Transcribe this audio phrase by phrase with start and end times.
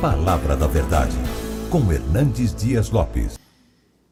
[0.00, 1.16] Palavra da Verdade,
[1.70, 3.38] com Hernandes Dias Lopes.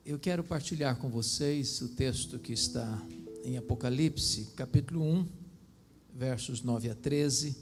[0.04, 3.02] Eu quero partilhar com vocês o texto que está
[3.44, 5.28] em Apocalipse, capítulo 1,
[6.15, 7.55] versos 9 a 13.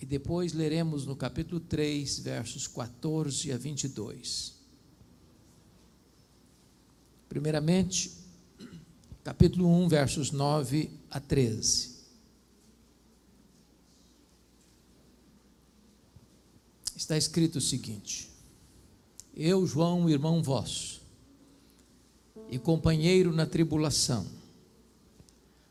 [0.00, 4.54] E depois leremos no capítulo 3, versos 14 a 22.
[7.28, 8.10] Primeiramente,
[9.22, 11.97] capítulo 1, versos 9 a 13.
[16.98, 18.28] Está escrito o seguinte:
[19.34, 21.00] Eu, João, irmão vosso,
[22.50, 24.26] e companheiro na tribulação,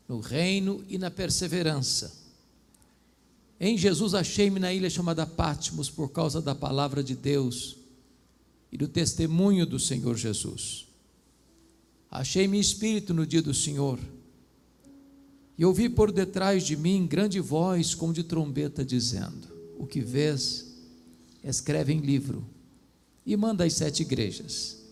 [0.08, 2.16] no reino e na perseverança,
[3.60, 7.76] em Jesus achei-me na ilha chamada Patmos por causa da palavra de Deus
[8.72, 10.86] e do testemunho do Senhor Jesus.
[12.10, 13.98] Achei-me espírito no dia do Senhor,
[15.58, 19.46] e ouvi por detrás de mim grande voz como de trombeta dizendo:
[19.78, 20.67] O que vês?
[21.50, 22.44] Escreve em livro
[23.24, 24.82] e manda às sete igrejas: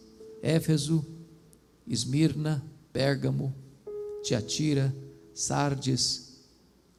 [0.43, 1.05] Éfeso,
[1.87, 3.55] Esmirna, Pérgamo,
[4.23, 4.95] Tiatira,
[5.34, 6.41] Sardes,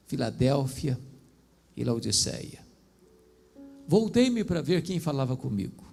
[0.05, 0.99] Filadélfia
[1.75, 2.65] e Laodiceia.
[3.87, 5.83] Voltei-me para ver quem falava comigo,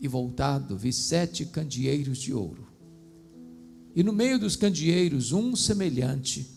[0.00, 2.66] e voltado vi sete candeeiros de ouro.
[3.94, 6.50] E no meio dos candeeiros, um semelhante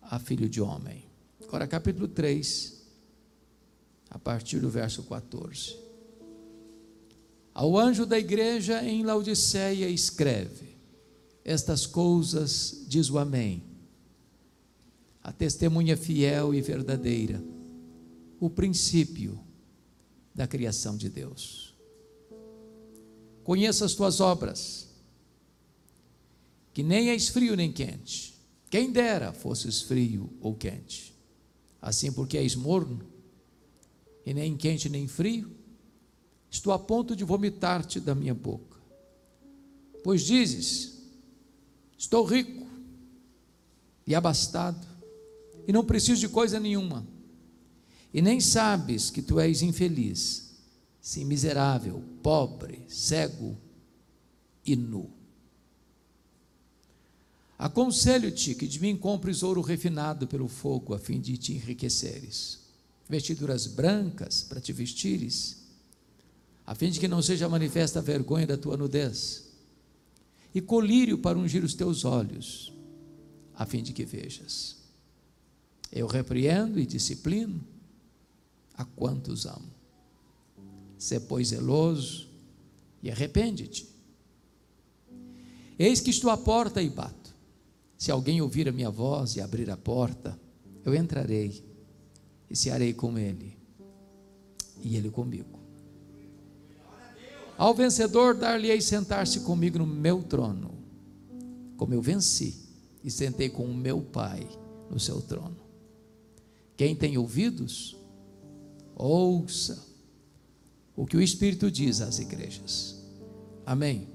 [0.00, 1.04] a filho de homem.
[1.42, 2.81] Agora, capítulo 3,
[4.12, 5.74] a partir do verso 14.
[7.54, 10.76] Ao anjo da igreja em Laodiceia escreve:
[11.42, 13.62] Estas coisas diz o Amém,
[15.24, 17.42] a testemunha fiel e verdadeira,
[18.38, 19.40] o princípio
[20.34, 21.74] da criação de Deus.
[23.42, 24.88] Conheça as tuas obras,
[26.74, 28.34] que nem és frio nem quente,
[28.68, 31.14] quem dera fosses frio ou quente.
[31.80, 33.11] Assim, porque és morno,
[34.24, 35.50] e nem quente nem frio,
[36.50, 38.78] estou a ponto de vomitar-te da minha boca.
[40.02, 41.02] Pois dizes:
[41.96, 42.66] Estou rico
[44.06, 44.86] e abastado,
[45.66, 47.06] e não preciso de coisa nenhuma,
[48.12, 50.54] e nem sabes que tu és infeliz,
[51.00, 53.56] sim, miserável, pobre, cego
[54.64, 55.10] e nu.
[57.58, 62.61] Aconselho-te que de mim compres ouro refinado pelo fogo, a fim de te enriqueceres
[63.12, 65.58] vestiduras brancas para te vestires,
[66.64, 69.50] a fim de que não seja manifesta a vergonha da tua nudez,
[70.54, 72.72] e colírio para ungir os teus olhos,
[73.54, 74.78] a fim de que vejas.
[75.92, 77.62] Eu repreendo e disciplino
[78.72, 79.70] a quantos amo.
[80.96, 82.26] Sê, pois, zeloso
[83.02, 83.86] e arrepende-te.
[85.78, 87.34] Eis que estou à porta e bato.
[87.98, 90.40] Se alguém ouvir a minha voz e abrir a porta,
[90.82, 91.71] eu entrarei
[92.52, 93.56] e cearei com ele,
[94.84, 95.58] e ele comigo.
[97.56, 100.74] Ao vencedor, dar-lhe-ei sentar-se comigo no meu trono,
[101.78, 102.68] como eu venci
[103.02, 104.46] e sentei com o meu Pai
[104.90, 105.56] no seu trono.
[106.76, 107.96] Quem tem ouvidos,
[108.94, 109.86] ouça
[110.94, 113.02] o que o Espírito diz às igrejas.
[113.64, 114.11] Amém.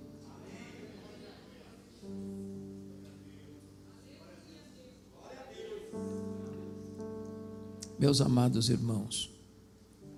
[8.00, 9.32] Meus amados irmãos,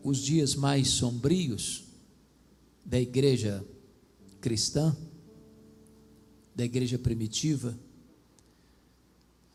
[0.03, 1.85] os dias mais sombrios
[2.83, 3.63] da igreja
[4.41, 4.93] cristã,
[6.53, 7.77] da igreja primitiva,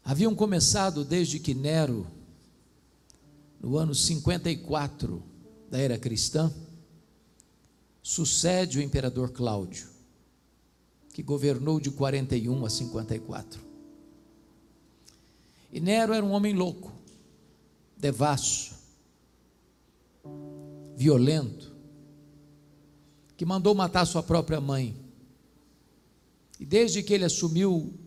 [0.03, 2.07] haviam começado desde que Nero,
[3.61, 5.23] no ano 54
[5.71, 6.51] da era cristã,
[8.03, 9.87] sucede o imperador Cláudio,
[11.13, 13.61] que governou de 41 a 54.
[15.71, 17.04] E Nero era um homem louco
[18.05, 18.75] devasso,
[20.95, 21.75] violento,
[23.35, 24.95] que mandou matar sua própria mãe.
[26.61, 27.99] E desde que ele assumiu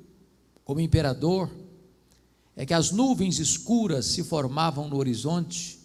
[0.64, 1.50] como imperador,
[2.56, 5.80] é que as nuvens escuras se formavam no horizonte,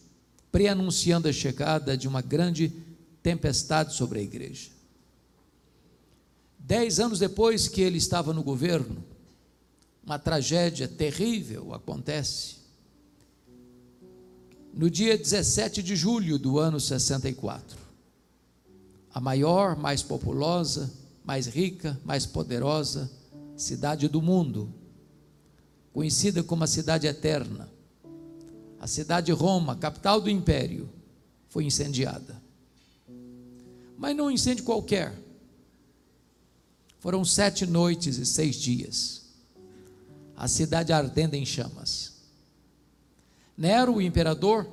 [0.51, 2.71] preanunciando a chegada de uma grande
[3.23, 4.69] tempestade sobre a igreja.
[6.59, 9.03] Dez anos depois que ele estava no governo,
[10.05, 12.62] uma tragédia terrível acontece
[14.73, 17.79] no dia 17 de julho do ano 64.
[19.13, 20.91] A maior, mais populosa,
[21.25, 23.11] mais rica, mais poderosa
[23.57, 24.73] cidade do mundo,
[25.93, 27.69] conhecida como a cidade eterna,
[28.81, 30.89] a cidade de Roma, capital do império,
[31.49, 32.43] foi incendiada.
[33.97, 35.17] Mas não um incêndio qualquer.
[36.99, 39.23] Foram sete noites e seis dias.
[40.35, 42.12] A cidade ardendo em chamas.
[43.63, 44.67] Nero, o imperador,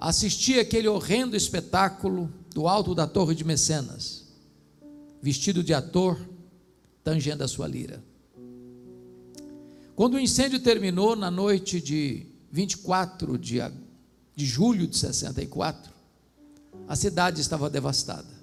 [0.00, 4.24] assisti aquele horrendo espetáculo do alto da Torre de Mecenas,
[5.22, 6.18] vestido de ator,
[7.04, 8.02] tangendo a sua lira.
[9.94, 13.58] Quando o incêndio terminou na noite de 24 de,
[14.34, 15.92] de julho de 64,
[16.88, 18.34] a cidade estava devastada.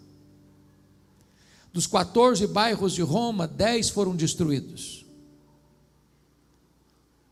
[1.73, 5.00] Dos 14 bairros de Roma, 10 foram destruídos.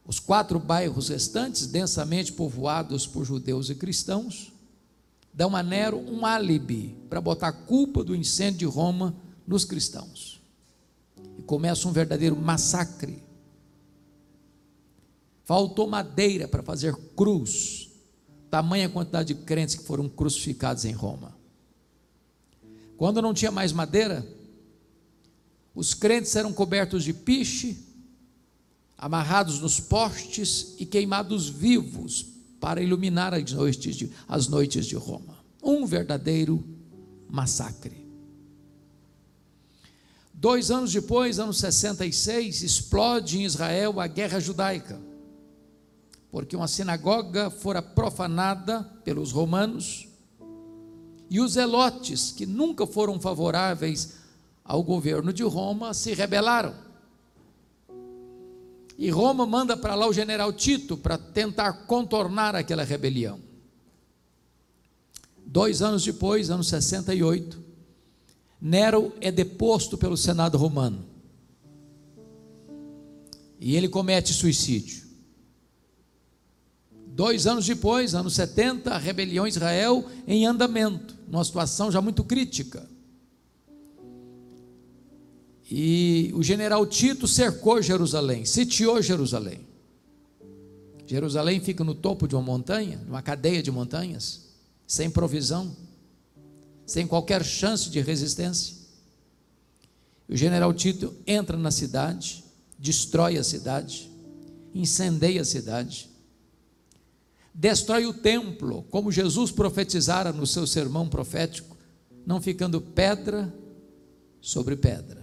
[0.09, 4.51] Os quatro bairros restantes, densamente povoados por judeus e cristãos,
[5.31, 9.15] dão a Nero um álibi para botar a culpa do incêndio de Roma
[9.45, 10.41] nos cristãos.
[11.38, 13.21] E começa um verdadeiro massacre.
[15.44, 17.91] Faltou madeira para fazer cruz,
[18.50, 21.38] tamanha quantidade de crentes que foram crucificados em Roma.
[22.97, 24.27] Quando não tinha mais madeira,
[25.75, 27.88] os crentes eram cobertos de piche,
[28.99, 32.25] amarrados nos postes e queimados vivos
[32.59, 35.39] para iluminar as noites de, as noites de Roma.
[35.63, 36.63] Um verdadeiro
[37.29, 38.05] massacre.
[40.33, 44.99] Dois anos depois, ano 66, explode em Israel a guerra judaica,
[46.29, 50.07] porque uma sinagoga fora profanada pelos romanos
[51.29, 54.15] e os zelotes, que nunca foram favoráveis
[54.63, 56.88] ao governo de Roma, se rebelaram.
[58.99, 63.39] E Roma manda para lá o general Tito para tentar contornar aquela rebelião.
[65.45, 67.63] Dois anos depois, ano 68,
[68.59, 71.05] Nero é deposto pelo Senado romano.
[73.57, 75.07] E ele comete suicídio.
[77.07, 82.85] Dois anos depois, ano 70, a rebelião Israel em andamento, numa situação já muito crítica.
[85.71, 89.60] E o general Tito cercou Jerusalém, sitiou Jerusalém.
[91.06, 94.48] Jerusalém fica no topo de uma montanha, uma cadeia de montanhas,
[94.88, 95.75] sem provisão,
[96.88, 98.75] sem qualquer chance de resistência.
[100.27, 102.44] O general Tito entra na cidade,
[102.77, 104.10] destrói a cidade,
[104.74, 106.10] incendeia a cidade,
[107.54, 111.77] destrói o templo, como Jesus profetizara no seu sermão profético,
[112.25, 113.54] não ficando pedra
[114.42, 115.19] sobre pedra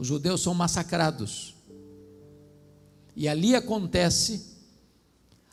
[0.00, 1.54] os judeus são massacrados.
[3.14, 4.46] E ali acontece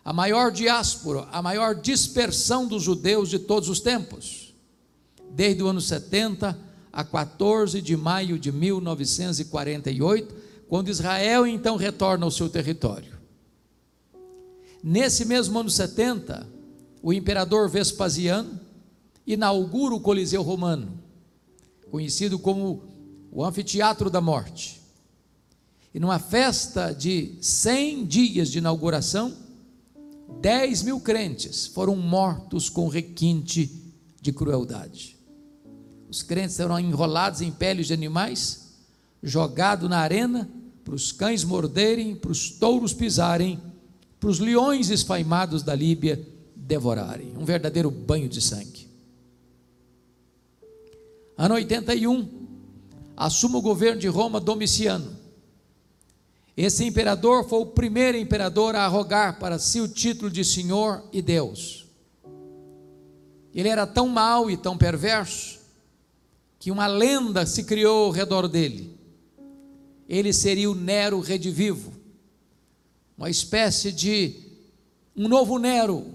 [0.05, 4.55] a maior diáspora, a maior dispersão dos judeus de todos os tempos.
[5.31, 6.57] Desde o ano 70
[6.93, 10.33] a 14 de maio de 1948,
[10.69, 13.17] quando Israel então retorna ao seu território.
[14.81, 16.47] Nesse mesmo ano 70,
[17.03, 18.57] o imperador Vespasiano
[19.25, 20.97] inaugura o Coliseu Romano,
[21.91, 22.95] conhecido como
[23.31, 24.81] o anfiteatro da morte.
[25.93, 29.33] E numa festa de 100 dias de inauguração,
[30.41, 33.71] 10 mil crentes foram mortos com requinte
[34.21, 35.17] de crueldade.
[36.09, 38.75] Os crentes eram enrolados em peles de animais,
[39.21, 40.49] jogados na arena,
[40.83, 43.59] para os cães morderem, para os touros pisarem,
[44.19, 46.25] para os leões esfaimados da Líbia
[46.55, 47.33] devorarem.
[47.37, 48.87] Um verdadeiro banho de sangue.
[51.37, 52.27] Ano 81,
[53.17, 55.17] assume o governo de Roma Domiciano.
[56.55, 61.21] Esse imperador foi o primeiro imperador a arrogar para si o título de Senhor e
[61.21, 61.87] Deus.
[63.53, 65.59] Ele era tão mau e tão perverso
[66.59, 68.95] que uma lenda se criou ao redor dele.
[70.07, 71.91] Ele seria o Nero redivivo,
[73.17, 74.35] uma espécie de
[75.15, 76.05] um novo Nero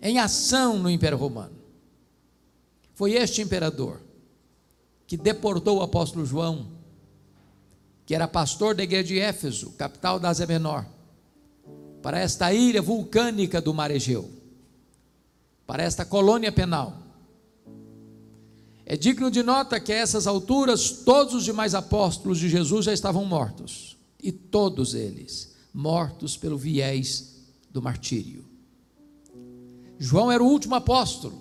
[0.00, 1.56] em ação no Império Romano.
[2.94, 4.01] Foi este imperador
[5.12, 6.68] que deportou o apóstolo João,
[8.06, 10.86] que era pastor da igreja de Éfeso, capital da Ásia Menor,
[12.02, 14.30] para esta ilha vulcânica do Mar Egeu,
[15.66, 16.96] para esta colônia penal.
[18.86, 22.94] É digno de nota que a essas alturas todos os demais apóstolos de Jesus já
[22.94, 27.36] estavam mortos, e todos eles mortos pelo viés
[27.70, 28.46] do martírio.
[29.98, 31.38] João era o último apóstolo,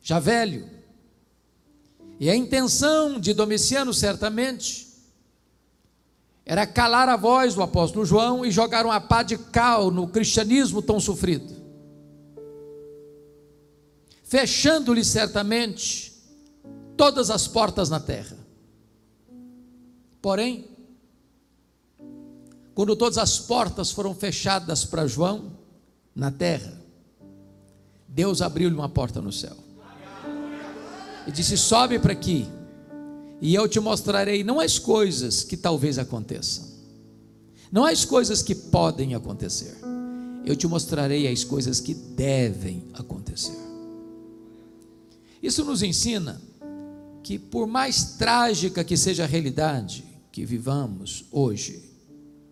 [0.00, 0.70] já velho,
[2.22, 4.86] e a intenção de Domiciano, certamente,
[6.46, 10.80] era calar a voz do apóstolo João e jogar uma pá de cal no cristianismo
[10.80, 11.52] tão sofrido,
[14.22, 16.12] fechando-lhe certamente
[16.96, 18.38] todas as portas na terra.
[20.20, 20.68] Porém,
[22.72, 25.56] quando todas as portas foram fechadas para João
[26.14, 26.80] na terra,
[28.06, 29.71] Deus abriu-lhe uma porta no céu
[31.26, 32.48] e disse: Sobe para aqui,
[33.40, 36.64] e eu te mostrarei não as coisas que talvez aconteçam,
[37.70, 39.76] não as coisas que podem acontecer,
[40.44, 43.56] eu te mostrarei as coisas que devem acontecer.
[45.42, 46.40] Isso nos ensina
[47.22, 51.90] que, por mais trágica que seja a realidade que vivamos hoje,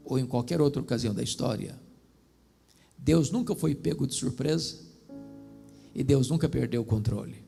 [0.04, 1.78] ou em qualquer outra ocasião da história,
[2.98, 4.76] Deus nunca foi pego de surpresa
[5.94, 7.39] e Deus nunca perdeu o controle.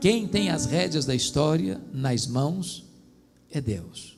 [0.00, 2.84] Quem tem as rédeas da história nas mãos
[3.50, 4.16] é Deus.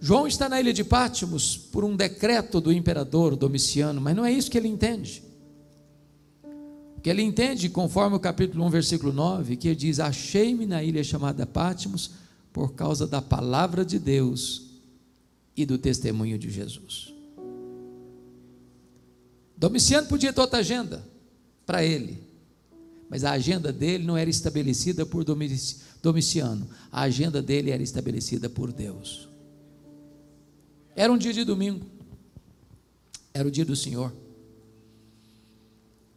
[0.00, 4.32] João está na ilha de Pátimos por um decreto do imperador Domiciano, mas não é
[4.32, 5.22] isso que ele entende.
[6.96, 10.82] O que ele entende, conforme o capítulo 1, versículo 9, que ele diz: Achei-me na
[10.82, 12.10] ilha chamada Pátimos
[12.52, 14.68] por causa da palavra de Deus
[15.56, 17.12] e do testemunho de Jesus.
[19.56, 21.04] Domiciano podia ter outra agenda
[21.66, 22.27] para ele,
[23.08, 25.24] mas a agenda dele não era estabelecida por
[26.02, 29.28] Domiciano, a agenda dele era estabelecida por Deus.
[30.94, 31.86] Era um dia de domingo,
[33.32, 34.12] era o dia do Senhor.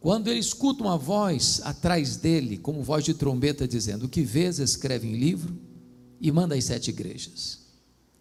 [0.00, 4.58] Quando ele escuta uma voz atrás dele, como voz de trombeta, dizendo: O que vês,
[4.58, 5.56] escreve em livro
[6.20, 7.60] e manda às sete igrejas: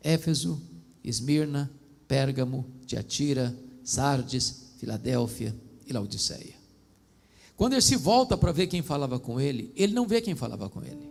[0.03, 0.61] Éfeso,
[1.03, 1.71] Esmirna,
[2.07, 5.55] Pérgamo, Tiatira, Sardes, Filadélfia
[5.87, 6.60] e Laodiceia.
[7.61, 10.67] Quando ele se volta para ver quem falava com ele, ele não vê quem falava
[10.67, 11.07] com ele.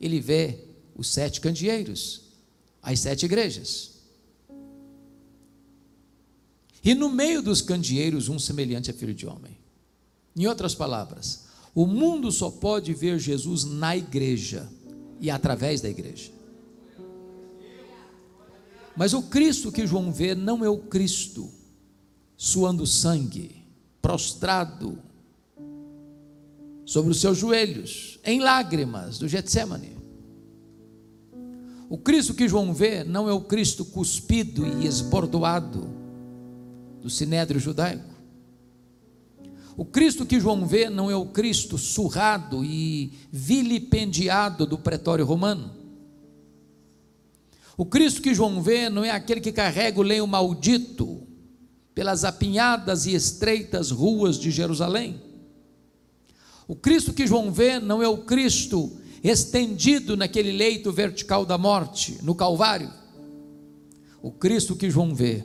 [0.00, 0.58] Ele vê
[0.92, 2.22] os sete candeeiros,
[2.82, 3.92] as sete igrejas.
[6.82, 9.56] E no meio dos candeeiros, um semelhante a filho de homem.
[10.34, 14.68] Em outras palavras, o mundo só pode ver Jesus na igreja
[15.20, 16.32] e através da igreja.
[18.96, 21.48] Mas o Cristo que João vê não é o Cristo
[22.36, 23.64] suando sangue,
[24.02, 24.98] prostrado
[26.92, 29.96] sobre os seus joelhos, em lágrimas do Getsemane.
[31.88, 35.88] O Cristo que João vê não é o Cristo cuspido e esbordoado
[37.00, 38.12] do sinédrio judaico.
[39.74, 45.72] O Cristo que João vê não é o Cristo surrado e vilipendiado do pretório romano.
[47.74, 51.26] O Cristo que João vê não é aquele que carrega o lenho maldito
[51.94, 55.31] pelas apinhadas e estreitas ruas de Jerusalém.
[56.72, 58.90] O Cristo que João vê não é o Cristo
[59.22, 62.90] estendido naquele leito vertical da morte, no Calvário.
[64.22, 65.44] O Cristo que João vê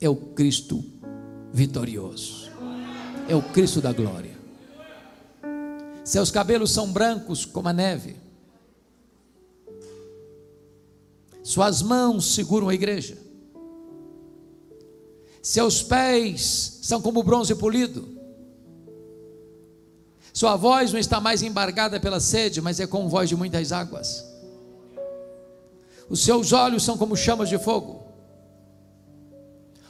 [0.00, 0.82] é o Cristo
[1.52, 2.50] vitorioso,
[3.28, 4.36] é o Cristo da glória.
[6.02, 8.16] Seus cabelos são brancos como a neve,
[11.44, 13.16] suas mãos seguram a igreja
[15.42, 18.19] seus pés são como bronze polido.
[20.32, 24.24] Sua voz não está mais embargada pela sede, mas é com voz de muitas águas.
[26.08, 28.04] Os seus olhos são como chamas de fogo.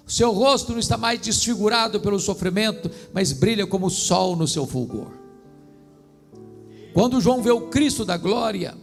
[0.06, 4.48] O seu rosto não está mais desfigurado pelo sofrimento, mas brilha como o sol no
[4.48, 5.12] seu fulgor.
[6.92, 8.76] Quando João vê o Cristo da glória,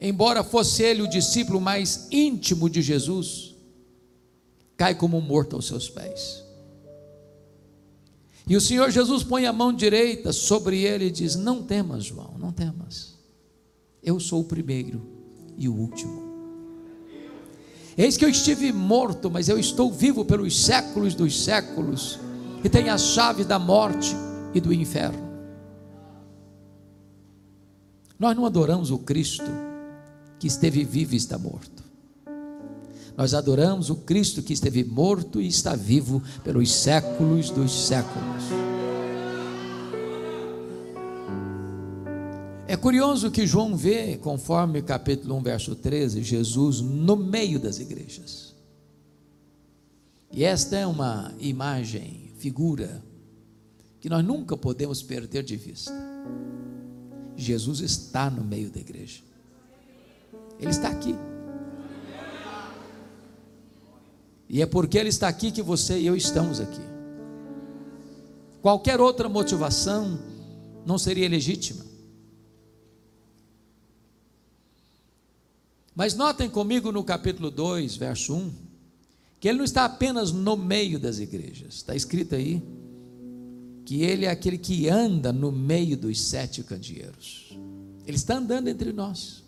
[0.00, 3.54] embora fosse ele o discípulo mais íntimo de Jesus,
[4.76, 6.47] cai como morto aos seus pés.
[8.48, 12.34] E o Senhor Jesus põe a mão direita sobre ele e diz: Não temas, João,
[12.38, 13.18] não temas.
[14.02, 15.02] Eu sou o primeiro
[15.56, 16.26] e o último.
[17.96, 22.18] Eis que eu estive morto, mas eu estou vivo pelos séculos dos séculos,
[22.64, 24.14] e tenho a chave da morte
[24.54, 25.28] e do inferno.
[28.18, 29.50] Nós não adoramos o Cristo
[30.38, 31.87] que esteve vivo e está morto.
[33.18, 38.44] Nós adoramos o Cristo que esteve morto e está vivo pelos séculos dos séculos.
[42.68, 48.54] É curioso que João vê, conforme capítulo 1, verso 13, Jesus no meio das igrejas.
[50.30, 53.02] E esta é uma imagem, figura,
[54.00, 55.92] que nós nunca podemos perder de vista.
[57.36, 59.22] Jesus está no meio da igreja.
[60.60, 61.16] Ele está aqui.
[64.48, 66.80] E é porque Ele está aqui que você e eu estamos aqui.
[68.62, 70.18] Qualquer outra motivação
[70.84, 71.84] não seria legítima.
[75.94, 78.52] Mas notem comigo no capítulo 2, verso 1,
[79.40, 82.62] que ele não está apenas no meio das igrejas, está escrito aí
[83.84, 87.58] que ele é aquele que anda no meio dos sete candeeiros.
[88.06, 89.42] Ele está andando entre nós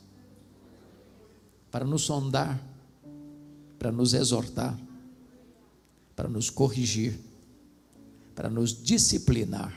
[1.70, 2.60] para nos sondar,
[3.78, 4.76] para nos exortar,
[6.20, 7.18] para nos corrigir,
[8.34, 9.74] para nos disciplinar,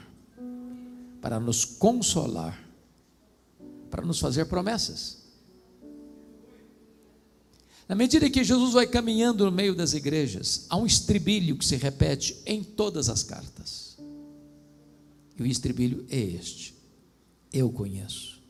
[1.22, 2.62] para nos consolar,
[3.90, 5.24] para nos fazer promessas.
[7.88, 11.78] Na medida que Jesus vai caminhando no meio das igrejas, há um estribilho que se
[11.78, 13.98] repete em todas as cartas.
[15.40, 16.76] E o estribilho é este:
[17.54, 18.44] Eu conheço.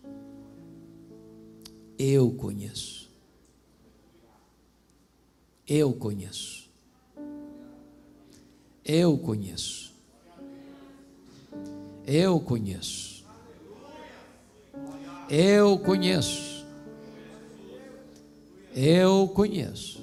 [2.00, 3.08] Eu conheço.
[5.68, 6.63] Eu conheço.
[8.86, 9.94] Eu conheço.
[12.06, 13.24] Eu conheço.
[15.30, 16.66] Eu conheço.
[18.76, 20.02] Eu conheço.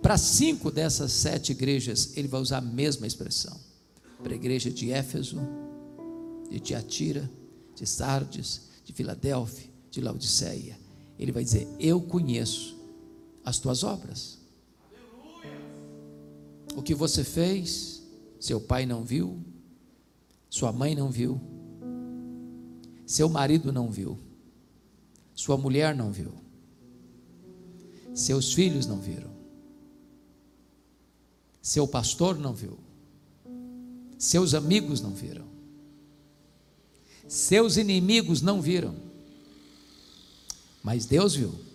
[0.00, 3.60] Para cinco dessas sete igrejas, ele vai usar a mesma expressão.
[4.22, 5.38] Para a igreja de Éfeso,
[6.50, 7.30] de Tiatira,
[7.76, 10.78] de Sardes, de Filadélfia, de Laodiceia.
[11.18, 12.76] Ele vai dizer: Eu conheço
[13.44, 14.41] as tuas obras.
[16.76, 18.02] O que você fez,
[18.40, 19.38] seu pai não viu,
[20.48, 21.40] sua mãe não viu,
[23.06, 24.18] seu marido não viu,
[25.34, 26.32] sua mulher não viu,
[28.14, 29.30] seus filhos não viram,
[31.60, 32.78] seu pastor não viu,
[34.18, 35.46] seus amigos não viram,
[37.28, 38.94] seus inimigos não viram,
[40.82, 41.71] mas Deus viu.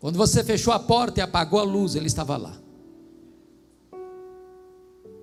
[0.00, 2.58] Quando você fechou a porta e apagou a luz, ele estava lá.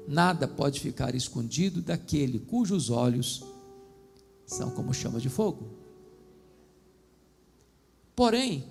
[0.07, 3.43] Nada pode ficar escondido daquele cujos olhos
[4.45, 5.67] são como chama de fogo.
[8.15, 8.63] Porém,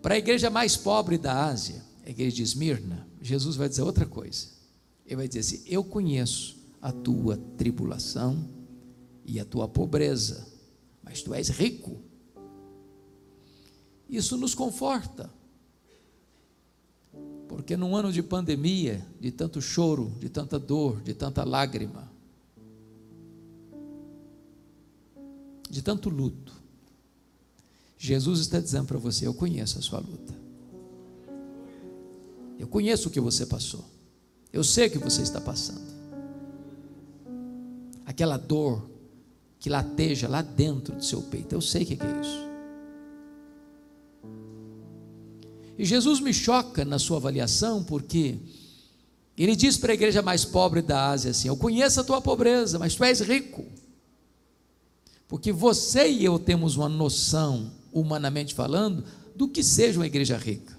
[0.00, 4.06] para a igreja mais pobre da Ásia, a igreja de Esmirna, Jesus vai dizer outra
[4.06, 4.46] coisa.
[5.04, 8.48] Ele vai dizer assim: Eu conheço a tua tribulação
[9.24, 10.46] e a tua pobreza,
[11.02, 12.00] mas tu és rico.
[14.12, 15.30] Isso nos conforta.
[17.48, 22.12] Porque num ano de pandemia, de tanto choro, de tanta dor, de tanta lágrima,
[25.70, 26.52] de tanto luto,
[27.96, 30.34] Jesus está dizendo para você: Eu conheço a sua luta.
[32.58, 33.84] Eu conheço o que você passou.
[34.52, 35.90] Eu sei o que você está passando.
[38.04, 38.90] Aquela dor
[39.58, 41.54] que lateja lá dentro do seu peito.
[41.54, 42.51] Eu sei o que é isso.
[45.78, 48.38] E Jesus me choca na sua avaliação, porque
[49.36, 52.78] ele diz para a igreja mais pobre da Ásia assim: Eu conheço a tua pobreza,
[52.78, 53.64] mas tu és rico.
[55.26, 59.04] Porque você e eu temos uma noção, humanamente falando,
[59.34, 60.76] do que seja uma igreja rica.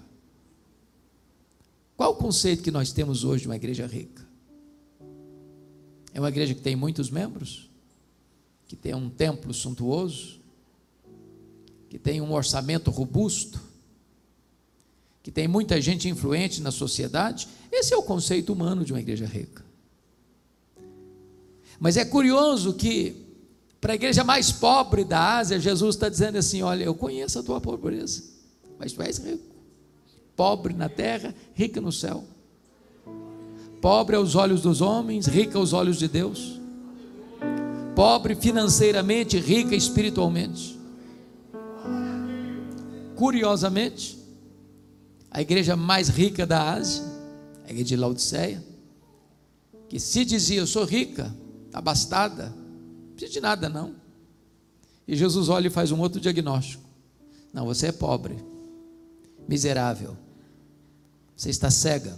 [1.96, 4.24] Qual o conceito que nós temos hoje de uma igreja rica?
[6.12, 7.68] É uma igreja que tem muitos membros,
[8.68, 10.38] que tem um templo suntuoso,
[11.90, 13.60] que tem um orçamento robusto,
[15.24, 19.24] que tem muita gente influente na sociedade, esse é o conceito humano de uma igreja
[19.24, 19.64] rica.
[21.80, 23.16] Mas é curioso que,
[23.80, 27.42] para a igreja mais pobre da Ásia, Jesus está dizendo assim: Olha, eu conheço a
[27.42, 28.22] tua pobreza,
[28.78, 29.54] mas tu és rico.
[30.36, 32.22] Pobre na terra, rica no céu.
[33.80, 36.60] Pobre aos olhos dos homens, rica aos olhos de Deus.
[37.96, 40.78] Pobre financeiramente, rica espiritualmente.
[43.16, 44.23] Curiosamente,
[45.34, 47.02] a igreja mais rica da Ásia,
[47.64, 48.64] a igreja de Laodiceia,
[49.88, 51.34] que se dizia: Eu sou rica,
[51.72, 53.96] abastada, não precisa de nada não.
[55.08, 56.84] E Jesus olha e faz um outro diagnóstico:
[57.52, 58.36] Não, você é pobre,
[59.48, 60.16] miserável,
[61.36, 62.16] você está cega,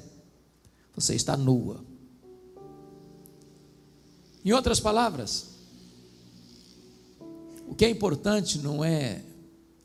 [0.95, 1.83] você está nua.
[4.45, 5.57] Em outras palavras,
[7.67, 9.23] o que é importante não é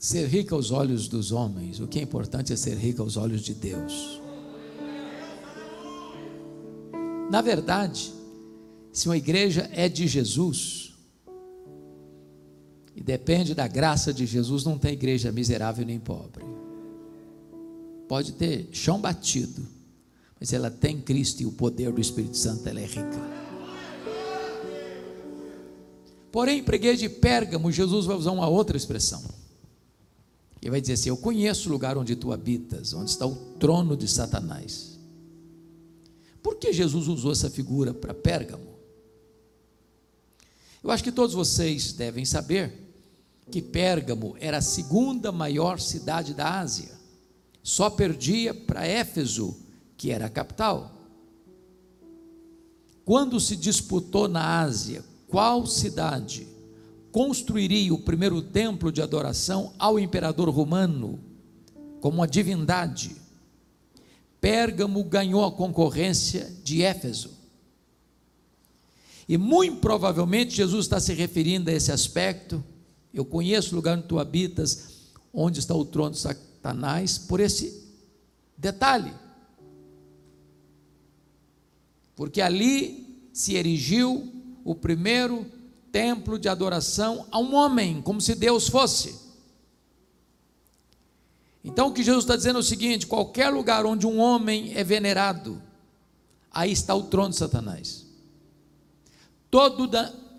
[0.02, 3.44] ser rica aos olhos dos homens, o que é importante é ser rica aos olhos
[3.44, 4.20] de Deus.
[7.30, 8.12] Na verdade,
[8.92, 10.96] se uma igreja é de Jesus,
[12.96, 16.44] e depende da graça de Jesus, não tem igreja miserável nem pobre.
[18.08, 19.68] Pode ter chão batido,
[20.40, 23.22] mas ela tem Cristo e o poder do Espírito Santo, ela é rica.
[26.32, 29.41] Porém, igreja de Pérgamo, Jesus vai usar uma outra expressão.
[30.62, 33.98] Ele vai dizer assim: Eu conheço o lugar onde tu habitas, onde está o trono
[33.98, 35.00] de Satanás.
[36.44, 38.72] Por que Jesus usou essa figura para Pérgamo?
[40.84, 42.94] Eu acho que todos vocês devem saber
[43.52, 46.92] que Pérgamo era a segunda maior cidade da Ásia,
[47.62, 49.56] só perdia para Éfeso,
[49.98, 50.96] que era a capital.
[53.06, 56.48] Quando se disputou na Ásia qual cidade
[57.12, 61.20] construiria o primeiro templo de adoração ao imperador romano,
[62.00, 63.16] como uma divindade.
[64.40, 67.32] Pérgamo ganhou a concorrência de Éfeso.
[69.28, 72.62] E muito provavelmente Jesus está se referindo a esse aspecto
[73.14, 77.84] Eu conheço o lugar onde tu habitas, onde está o trono de Satanás, por esse
[78.58, 79.14] detalhe.
[82.16, 84.32] Porque ali se erigiu
[84.64, 85.46] o primeiro
[85.92, 89.20] templo de adoração a um homem, como se Deus fosse.
[91.64, 94.84] Então o que Jesus está dizendo é o seguinte: qualquer lugar onde um homem é
[94.84, 95.62] venerado,
[96.52, 98.08] aí está o trono de Satanás.
[99.50, 99.90] Todo,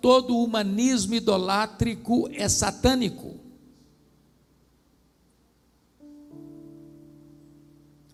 [0.01, 3.39] todo humanismo idolátrico é satânico.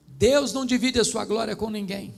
[0.08, 2.14] Deus não divide a sua glória com ninguém.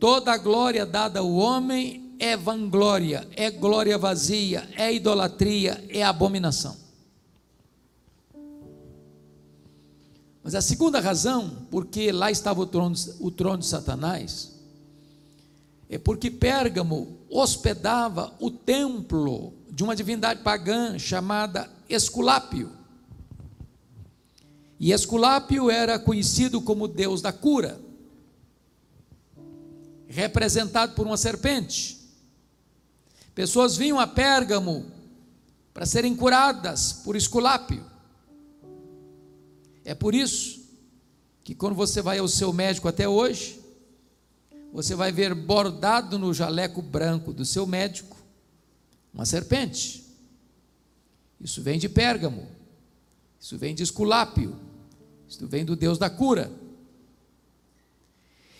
[0.00, 6.76] Toda a glória dada ao homem é vanglória, é glória vazia, é idolatria, é abominação.
[10.42, 14.54] Mas a segunda razão, porque lá estava o trono, o trono de Satanás,
[15.88, 22.72] é porque Pérgamo hospedava o templo de uma divindade pagã chamada Esculápio.
[24.80, 27.80] E Esculápio era conhecido como deus da cura,
[30.06, 31.97] representado por uma serpente.
[33.38, 34.90] Pessoas vinham a Pérgamo
[35.72, 37.84] para serem curadas por Esculápio.
[39.84, 40.68] É por isso
[41.44, 43.60] que quando você vai ao seu médico até hoje,
[44.72, 48.16] você vai ver bordado no jaleco branco do seu médico
[49.14, 50.04] uma serpente.
[51.40, 52.48] Isso vem de Pérgamo.
[53.38, 54.58] Isso vem de Esculápio.
[55.28, 56.50] Isso vem do Deus da cura.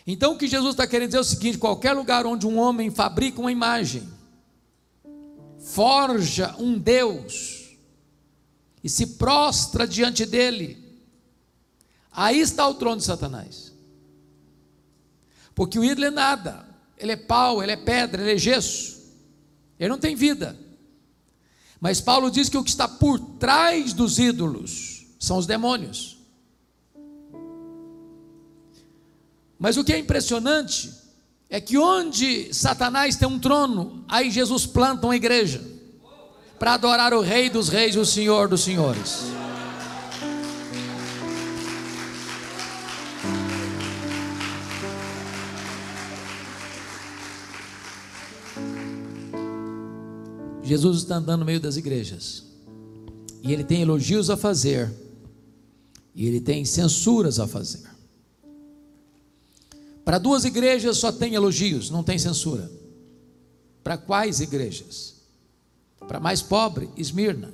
[0.06, 2.92] Então o que Jesus está querendo dizer é o seguinte: qualquer lugar onde um homem
[2.92, 4.16] fabrica uma imagem,
[5.78, 7.68] forja um Deus
[8.82, 10.76] e se prostra diante dele,
[12.10, 13.72] aí está o trono de Satanás.
[15.54, 19.00] Porque o ídolo é nada, ele é pau, ele é pedra, ele é gesso,
[19.78, 20.58] ele não tem vida.
[21.80, 26.18] Mas Paulo diz que o que está por trás dos ídolos são os demônios.
[29.56, 30.92] Mas o que é impressionante
[31.50, 35.62] é que onde Satanás tem um trono, aí Jesus planta uma igreja
[36.58, 39.22] para adorar o Rei dos Reis, o Senhor dos Senhores.
[50.62, 52.44] Jesus está andando no meio das igrejas.
[53.42, 54.92] E ele tem elogios a fazer.
[56.14, 57.88] E ele tem censuras a fazer.
[60.08, 62.70] Para duas igrejas só tem elogios, não tem censura.
[63.84, 65.16] Para quais igrejas?
[66.08, 67.52] Para mais pobre, Esmirna.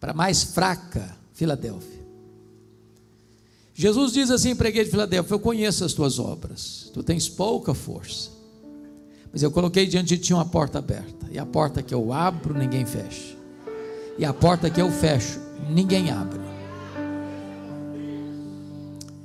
[0.00, 2.04] Para mais fraca, Filadélfia.
[3.72, 7.28] Jesus diz assim para a igreja de Filadélfia: Eu conheço as tuas obras, tu tens
[7.28, 8.34] pouca força
[9.30, 11.26] mas eu coloquei diante de ti uma porta aberta.
[11.30, 13.36] E a porta que eu abro, ninguém fecha.
[14.16, 16.40] E a porta que eu fecho, ninguém abre.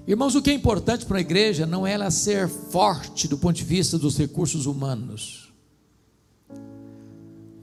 [0.10, 3.58] Irmãos, o que é importante para a igreja não é ela ser forte do ponto
[3.58, 5.54] de vista dos recursos humanos,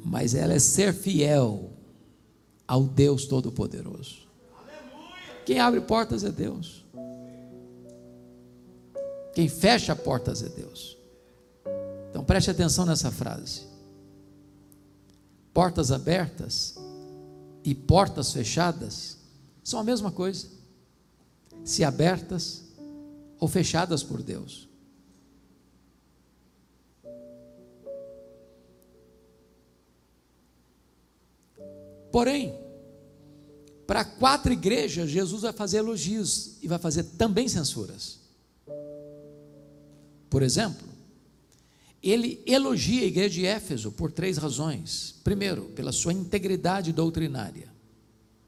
[0.05, 1.73] mas ela é ser fiel
[2.65, 4.29] ao Deus Todo-Poderoso.
[5.45, 6.87] Quem abre portas é Deus.
[9.35, 10.97] Quem fecha portas é Deus.
[12.11, 13.63] Então preste atenção nessa frase.
[15.53, 16.77] Portas abertas
[17.65, 19.19] e portas fechadas
[19.65, 20.56] são a mesma coisa.
[21.67, 22.65] Se abertas
[23.41, 24.69] ou fechadas por Deus.
[32.13, 32.55] Porém,
[33.85, 38.21] para quatro igrejas, Jesus vai fazer elogios e vai fazer também censuras.
[40.31, 40.87] Por exemplo,
[42.03, 45.17] ele elogia a igreja de Éfeso por três razões.
[45.25, 47.69] Primeiro, pela sua integridade doutrinária.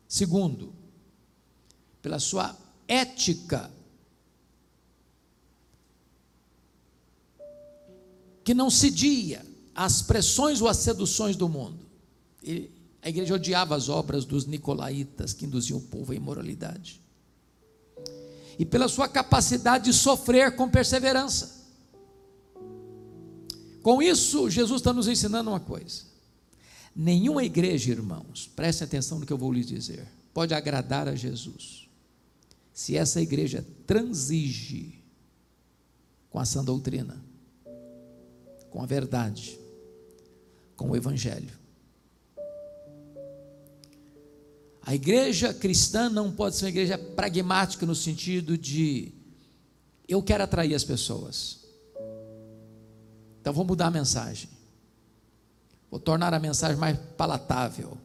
[0.07, 0.73] Segundo,
[2.01, 2.57] pela sua
[2.89, 3.71] ética,
[8.43, 11.87] que não cedia às pressões ou às seduções do mundo.
[12.43, 12.71] E
[13.03, 17.01] a igreja odiava as obras dos nicolaítas que induziam o povo à imoralidade.
[18.59, 21.59] E pela sua capacidade de sofrer com perseverança.
[23.83, 26.03] Com isso, Jesus está nos ensinando uma coisa.
[26.95, 31.78] Nenhuma igreja, irmãos, prestem atenção no que eu vou lhes dizer, pode agradar a Jesus,
[32.79, 35.03] se essa igreja transige
[36.31, 37.21] com a sã doutrina,
[38.71, 39.59] com a verdade,
[40.77, 41.59] com o Evangelho.
[44.81, 49.13] A igreja cristã não pode ser uma igreja pragmática no sentido de
[50.07, 51.65] eu quero atrair as pessoas.
[53.41, 54.49] Então vou mudar a mensagem.
[55.91, 57.99] Vou tornar a mensagem mais palatável.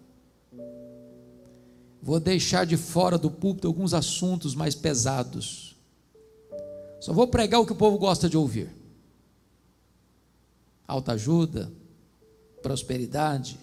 [2.04, 5.74] Vou deixar de fora do púlpito alguns assuntos mais pesados.
[7.00, 8.70] Só vou pregar o que o povo gosta de ouvir.
[10.86, 11.72] Alta ajuda,
[12.62, 13.58] prosperidade,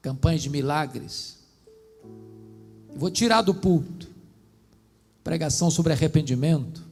[0.00, 1.40] campanhas de milagres.
[2.96, 4.08] Vou tirar do púlpito
[5.22, 6.82] pregação sobre arrependimento,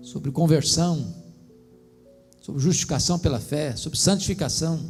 [0.00, 1.12] sobre conversão,
[2.40, 4.80] sobre justificação pela fé, sobre santificação,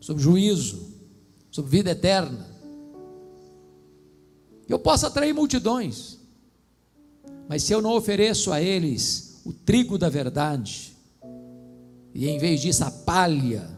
[0.00, 0.93] sobre juízo,
[1.54, 2.44] sobre vida eterna.
[4.68, 6.18] Eu posso atrair multidões,
[7.48, 10.96] mas se eu não ofereço a eles o trigo da verdade,
[12.12, 13.70] e em vez disso a palha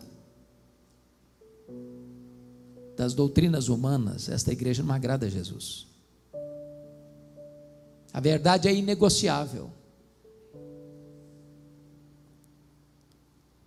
[2.97, 5.87] das doutrinas humanas, esta igreja não agrada a Jesus.
[8.11, 9.71] A verdade é inegociável.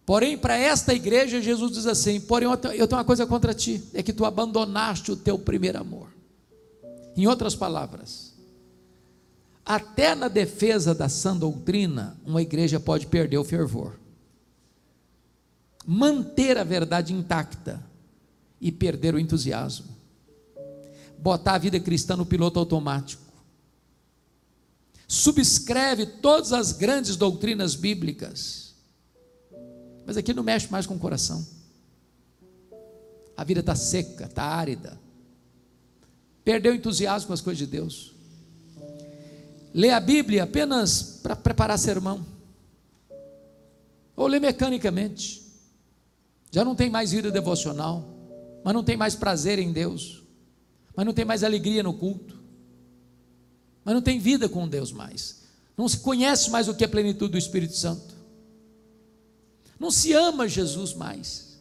[0.10, 4.02] Porém, para esta igreja, Jesus diz assim: Porém, eu tenho uma coisa contra ti, é
[4.02, 6.08] que tu abandonaste o teu primeiro amor.
[7.16, 8.34] Em outras palavras,
[9.64, 14.00] até na defesa da sã doutrina, uma igreja pode perder o fervor.
[15.86, 17.80] Manter a verdade intacta
[18.60, 19.96] e perder o entusiasmo.
[21.20, 23.22] Botar a vida cristã no piloto automático.
[25.08, 28.69] Subscreve todas as grandes doutrinas bíblicas
[30.10, 31.46] mas aqui não mexe mais com o coração.
[33.38, 35.00] A vida está seca, está árida.
[36.44, 38.12] Perdeu o entusiasmo com as coisas de Deus.
[39.72, 42.26] Lê a Bíblia apenas para preparar sermão.
[44.16, 45.44] Ou lê mecanicamente.
[46.50, 48.04] Já não tem mais vida devocional.
[48.64, 50.24] Mas não tem mais prazer em Deus.
[50.96, 52.36] Mas não tem mais alegria no culto.
[53.86, 55.44] Mas não tem vida com Deus mais.
[55.78, 58.19] Não se conhece mais o que é plenitude do Espírito Santo.
[59.80, 61.58] Não se ama Jesus mais.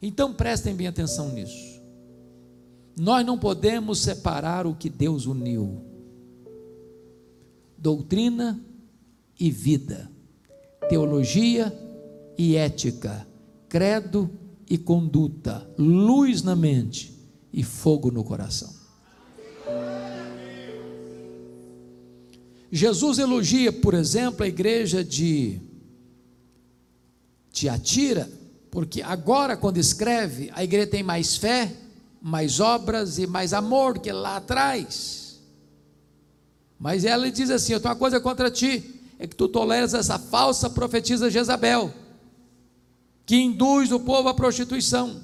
[0.00, 1.80] Então prestem bem atenção nisso.
[2.96, 5.82] Nós não podemos separar o que Deus uniu:
[7.78, 8.60] doutrina
[9.38, 10.10] e vida,
[10.88, 11.72] teologia
[12.36, 13.26] e ética,
[13.68, 14.30] credo
[14.68, 17.16] e conduta, luz na mente
[17.52, 18.74] e fogo no coração.
[22.76, 25.60] Jesus elogia, por exemplo, a igreja de
[27.50, 28.30] Tiatira,
[28.70, 31.74] porque agora, quando escreve, a igreja tem mais fé,
[32.20, 35.40] mais obras e mais amor que lá atrás.
[36.78, 40.18] Mas ela diz assim: Eu tenho uma coisa contra ti, é que tu toleras essa
[40.18, 41.92] falsa profetisa Jezabel,
[43.24, 45.22] que induz o povo à prostituição.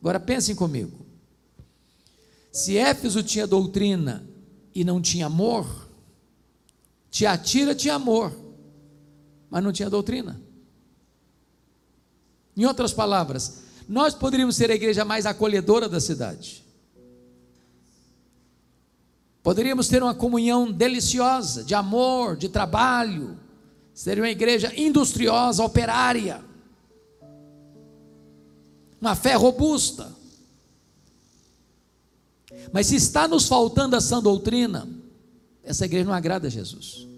[0.00, 1.04] Agora pensem comigo:
[2.52, 4.24] se Éfeso tinha doutrina
[4.74, 5.85] e não tinha amor,
[7.16, 8.30] Tiatira tinha amor,
[9.48, 10.38] mas não tinha doutrina.
[12.54, 16.62] Em outras palavras, nós poderíamos ser a igreja mais acolhedora da cidade.
[19.42, 23.38] Poderíamos ter uma comunhão deliciosa, de amor, de trabalho.
[23.94, 26.44] Seria uma igreja industriosa, operária.
[29.00, 30.14] Uma fé robusta.
[32.70, 34.86] Mas se está nos faltando essa doutrina,
[35.66, 37.08] essa igreja não agrada a Jesus.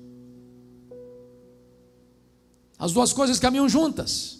[2.78, 4.38] As duas coisas caminham juntas: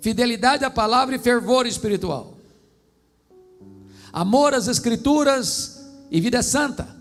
[0.00, 2.36] fidelidade à palavra e fervor espiritual,
[4.12, 6.98] amor às Escrituras e vida santa.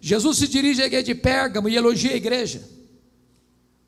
[0.00, 2.62] Jesus se dirige à igreja de Pérgamo e elogia a igreja,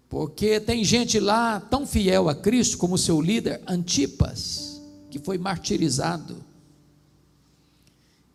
[0.09, 6.46] porque tem gente lá tão fiel a Cristo como seu líder Antipas, que foi martirizado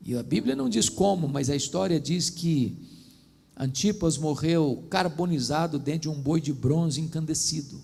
[0.03, 2.77] e a Bíblia não diz como, mas a história diz que
[3.55, 7.79] Antipas morreu carbonizado dentro de um boi de bronze incandescido.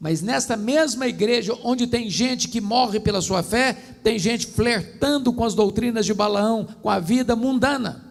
[0.00, 5.32] Mas nesta mesma igreja, onde tem gente que morre pela sua fé, tem gente flertando
[5.32, 8.02] com as doutrinas de Balaão, com a vida mundana.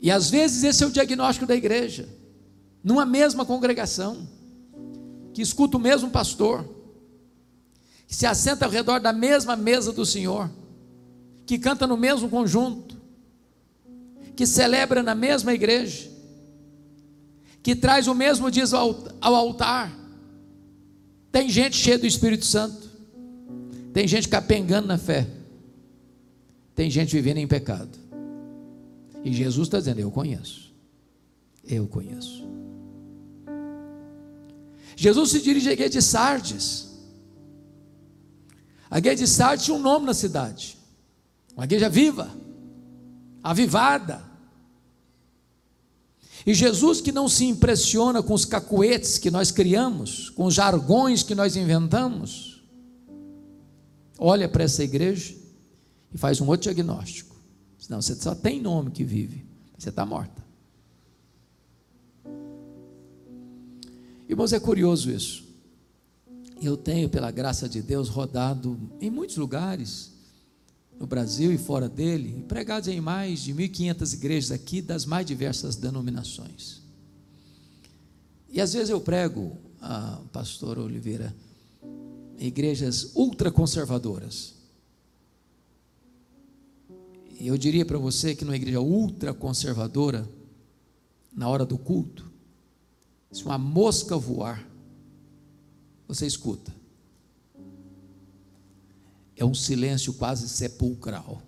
[0.00, 2.08] E às vezes esse é o diagnóstico da igreja,
[2.82, 4.28] numa mesma congregação,
[5.32, 6.73] que escuta o mesmo pastor
[8.14, 10.48] que se assenta ao redor da mesma mesa do Senhor,
[11.44, 12.96] que canta no mesmo conjunto,
[14.36, 16.08] que celebra na mesma igreja,
[17.60, 18.78] que traz o mesmo dízimo
[19.20, 19.92] ao altar.
[21.32, 22.88] Tem gente cheia do Espírito Santo,
[23.92, 25.26] tem gente capengando na fé,
[26.72, 27.98] tem gente vivendo em pecado.
[29.24, 30.72] E Jesus está dizendo: Eu conheço,
[31.64, 32.46] eu conheço.
[34.94, 36.93] Jesus se dirige igreja de Sardes.
[38.94, 40.78] A guerra de Sardes tinha um nome na cidade.
[41.56, 42.30] Uma igreja viva,
[43.42, 44.22] avivada.
[46.46, 51.24] E Jesus que não se impressiona com os cacuetes que nós criamos, com os jargões
[51.24, 52.62] que nós inventamos,
[54.16, 55.34] olha para essa igreja
[56.12, 57.34] e faz um outro diagnóstico.
[57.90, 59.44] Não, você só tem nome que vive,
[59.76, 60.40] você está morta.
[64.28, 65.43] Irmãos, é curioso isso.
[66.66, 70.12] Eu tenho, pela graça de Deus, rodado em muitos lugares,
[70.98, 75.76] no Brasil e fora dele, pregado em mais de 1.500 igrejas aqui, das mais diversas
[75.76, 76.80] denominações.
[78.48, 79.58] E às vezes eu prego,
[80.32, 81.36] pastor Oliveira,
[82.38, 84.54] igrejas ultraconservadoras.
[87.38, 90.26] E eu diria para você que numa igreja ultraconservadora,
[91.30, 92.32] na hora do culto,
[93.30, 94.66] se uma mosca voar,
[96.06, 96.72] você escuta.
[99.36, 101.42] É um silêncio quase sepulcral.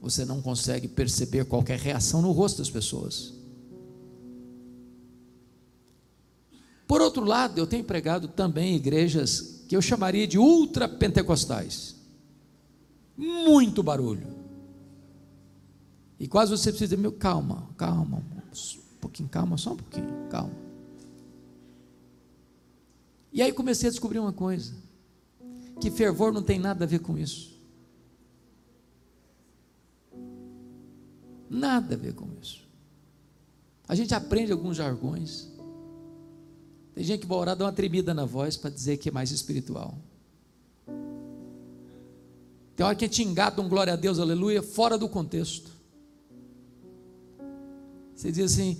[0.00, 3.34] Você não consegue perceber qualquer reação no rosto das pessoas.
[6.86, 11.94] Por outro lado, eu tenho pregado também igrejas que eu chamaria de ultra-pentecostais.
[13.16, 14.26] Muito barulho.
[16.18, 20.69] E quase você precisa dizer, meu, calma, calma, um pouquinho, calma, só um pouquinho, calma.
[23.32, 24.74] E aí comecei a descobrir uma coisa:
[25.80, 27.58] que fervor não tem nada a ver com isso.
[31.48, 32.62] Nada a ver com isso.
[33.88, 35.48] A gente aprende alguns jargões.
[36.94, 39.30] Tem gente que vai orar, dá uma tremida na voz para dizer que é mais
[39.30, 39.96] espiritual.
[42.76, 45.70] Tem hora que te engata um glória a Deus, aleluia, fora do contexto.
[48.14, 48.78] Você diz assim: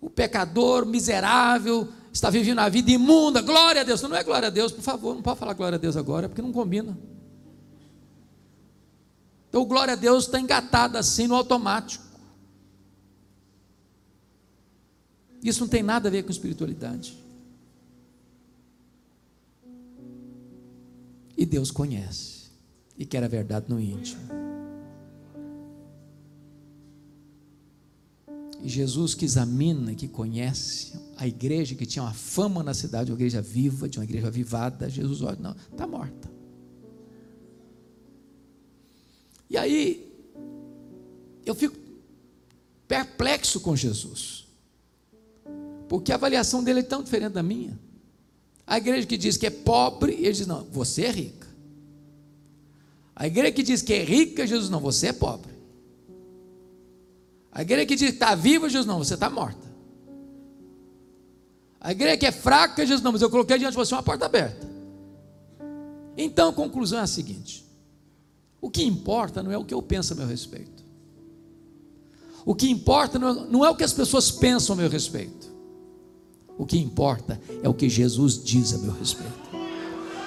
[0.00, 4.02] o pecador miserável está vivendo a vida imunda, glória a Deus.
[4.02, 6.42] Não é glória a Deus, por favor, não pode falar glória a Deus agora, porque
[6.42, 6.98] não combina.
[9.48, 12.04] Então, glória a Deus está engatado assim no automático.
[15.42, 17.16] Isso não tem nada a ver com espiritualidade.
[21.36, 22.50] E Deus conhece
[22.98, 24.47] e quer a verdade no íntimo.
[28.64, 33.40] Jesus que examina, que conhece a igreja que tinha uma fama na cidade, uma igreja
[33.40, 36.30] viva, de uma igreja avivada, Jesus olha, não, está morta.
[39.50, 40.12] E aí,
[41.46, 41.76] eu fico
[42.86, 44.46] perplexo com Jesus,
[45.88, 47.78] porque a avaliação dele é tão diferente da minha.
[48.66, 51.48] A igreja que diz que é pobre, ele diz: não, você é rica.
[53.16, 55.57] A igreja que diz que é rica, Jesus, não, você é pobre.
[57.58, 59.66] A igreja que diz está viva, Jesus, não, você está morta.
[61.80, 64.26] A igreja que é fraca, Jesus, não, mas eu coloquei diante de você uma porta
[64.26, 64.64] aberta.
[66.16, 67.66] Então a conclusão é a seguinte:
[68.60, 70.84] o que importa não é o que eu penso a meu respeito.
[72.46, 75.52] O que importa não é, não é o que as pessoas pensam a meu respeito.
[76.56, 79.34] O que importa é o que Jesus diz a meu respeito.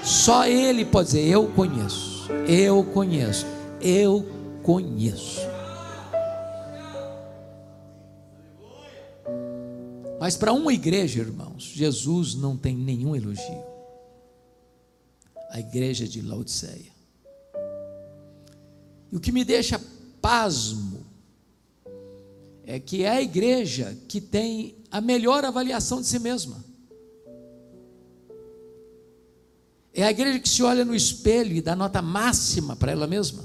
[0.04, 3.46] Só Ele pode dizer: Eu conheço, eu conheço,
[3.80, 4.28] eu
[4.64, 5.51] conheço.
[10.22, 13.64] Mas para uma igreja, irmãos, Jesus não tem nenhum elogio.
[15.50, 16.92] A igreja de Laodiceia.
[19.12, 19.82] E o que me deixa
[20.22, 21.04] pasmo
[22.64, 26.64] é que é a igreja que tem a melhor avaliação de si mesma.
[29.92, 33.44] É a igreja que se olha no espelho e dá nota máxima para ela mesma.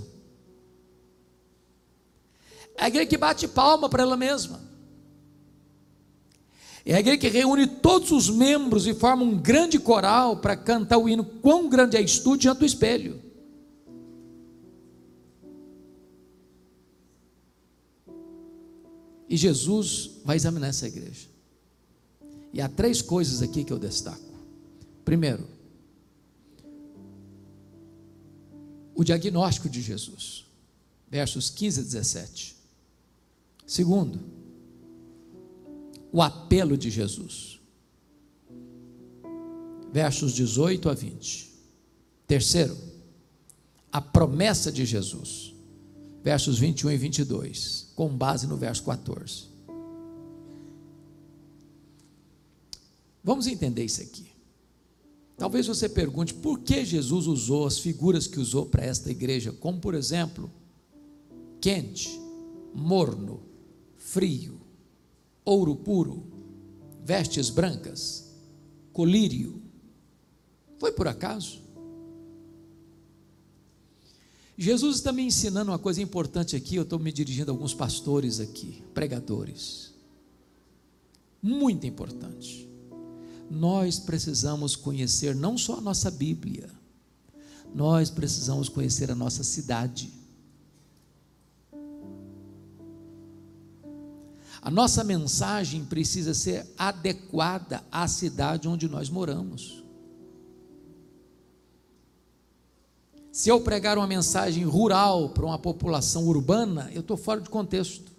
[2.77, 4.66] É a igreja que bate palma para ela mesma.
[6.89, 10.99] É a igreja que reúne todos os membros e forma um grande coral para cantar
[10.99, 11.25] o hino.
[11.25, 12.03] Quão grande é a
[12.37, 13.21] diante do espelho.
[19.29, 21.27] E Jesus vai examinar essa igreja.
[22.53, 24.23] E há três coisas aqui que eu destaco.
[25.05, 25.45] Primeiro,
[28.95, 30.47] o diagnóstico de Jesus,
[31.11, 32.57] versos 15 a 17.
[33.67, 34.36] Segundo,
[36.13, 37.61] o apelo de Jesus.
[39.93, 41.53] Versos 18 a 20.
[42.27, 42.77] Terceiro,
[43.91, 45.55] a promessa de Jesus.
[46.23, 49.45] Versos 21 e 22, com base no verso 14.
[53.23, 54.27] Vamos entender isso aqui.
[55.37, 59.79] Talvez você pergunte por que Jesus usou as figuras que usou para esta igreja, como
[59.79, 60.51] por exemplo,
[61.61, 62.21] quente,
[62.75, 63.43] morno,
[63.97, 64.56] frio,
[65.47, 66.25] ouro puro,
[67.05, 68.33] vestes brancas,
[68.93, 69.63] colírio.
[70.79, 71.65] Foi por acaso?
[74.59, 76.77] Jesus está me ensinando uma coisa importante aqui.
[76.77, 79.93] Eu estou me dirigindo a alguns pastores aqui, pregadores.
[81.43, 82.69] Muito importante.
[83.49, 86.69] Nós precisamos conhecer não só a nossa Bíblia,
[87.73, 90.11] nós precisamos conhecer a nossa cidade.
[94.67, 99.85] A nossa mensagem precisa ser adequada à cidade onde nós moramos.
[103.31, 108.11] Se eu pregar uma mensagem rural para uma população urbana, eu estou fora de contexto.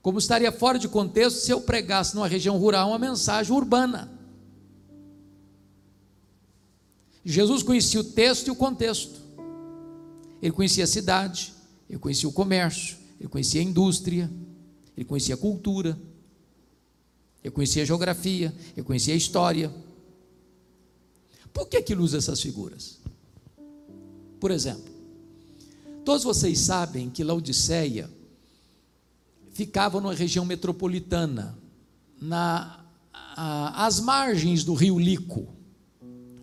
[0.00, 4.16] Como estaria fora de contexto se eu pregasse numa região rural uma mensagem urbana.
[7.24, 9.20] Jesus conhecia o texto e o contexto.
[10.40, 11.52] Ele conhecia a cidade,
[11.90, 14.30] ele conhecia o comércio, ele conhecia a indústria,
[14.96, 15.98] ele conhecia a cultura,
[17.42, 19.72] ele conhecia a geografia, ele conhecia a história.
[21.52, 22.98] Por que, que ele usa essas figuras?
[24.40, 24.92] Por exemplo,
[26.04, 28.10] todos vocês sabem que Laodiceia
[29.52, 31.58] ficava numa região metropolitana,
[32.20, 35.48] na, a, às margens do rio Lico.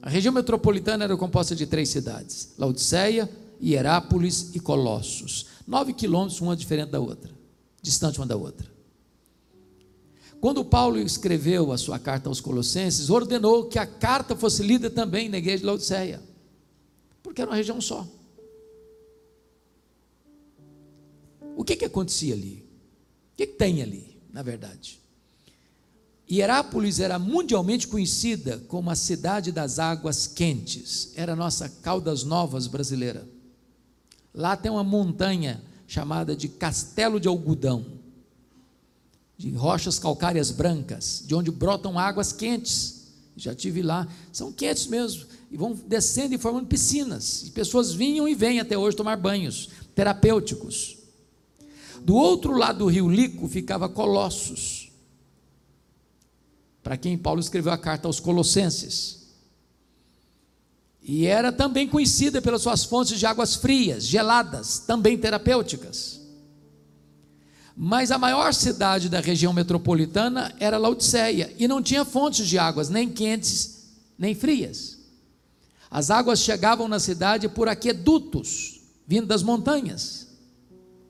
[0.02, 3.30] A região metropolitana era composta de três cidades: Laodiceia,
[3.62, 5.47] Hierápolis e Colossos.
[5.68, 7.41] Nove quilômetros, uma diferente da outra
[7.82, 8.70] distante uma da outra.
[10.40, 15.30] Quando Paulo escreveu a sua carta aos Colossenses, ordenou que a carta fosse lida também
[15.30, 16.22] na igreja de Laodiceia,
[17.22, 18.08] porque era uma região só.
[21.56, 22.66] O que, que acontecia ali?
[23.34, 25.00] O que, que tem ali, na verdade?
[26.30, 32.68] Hierápolis era mundialmente conhecida como a cidade das águas quentes, era a nossa Caldas Novas
[32.68, 33.28] brasileira.
[34.34, 35.62] Lá tem uma montanha
[35.92, 37.86] chamada de Castelo de Algodão,
[39.38, 43.08] de rochas calcárias brancas, de onde brotam águas quentes.
[43.36, 47.44] Já tive lá, são quentes mesmo, e vão descendo e formando piscinas.
[47.44, 50.96] E pessoas vinham e vêm até hoje tomar banhos terapêuticos.
[52.06, 54.94] Do outro lado do rio Lico ficava Colossos,
[56.82, 59.20] para quem Paulo escreveu a carta aos Colossenses.
[61.02, 66.22] E era também conhecida pelas suas fontes de águas frias, geladas, também terapêuticas.
[67.76, 72.89] Mas a maior cidade da região metropolitana era Laodiceia e não tinha fontes de águas,
[72.89, 73.88] nem quentes,
[74.18, 74.99] nem frias.
[75.89, 80.28] As águas chegavam na cidade por aquedutos, vindo das montanhas,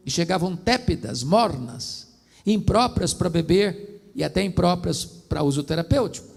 [0.06, 2.08] e chegavam tépidas, mornas,
[2.46, 6.32] impróprias para beber e até impróprias para uso terapêutico.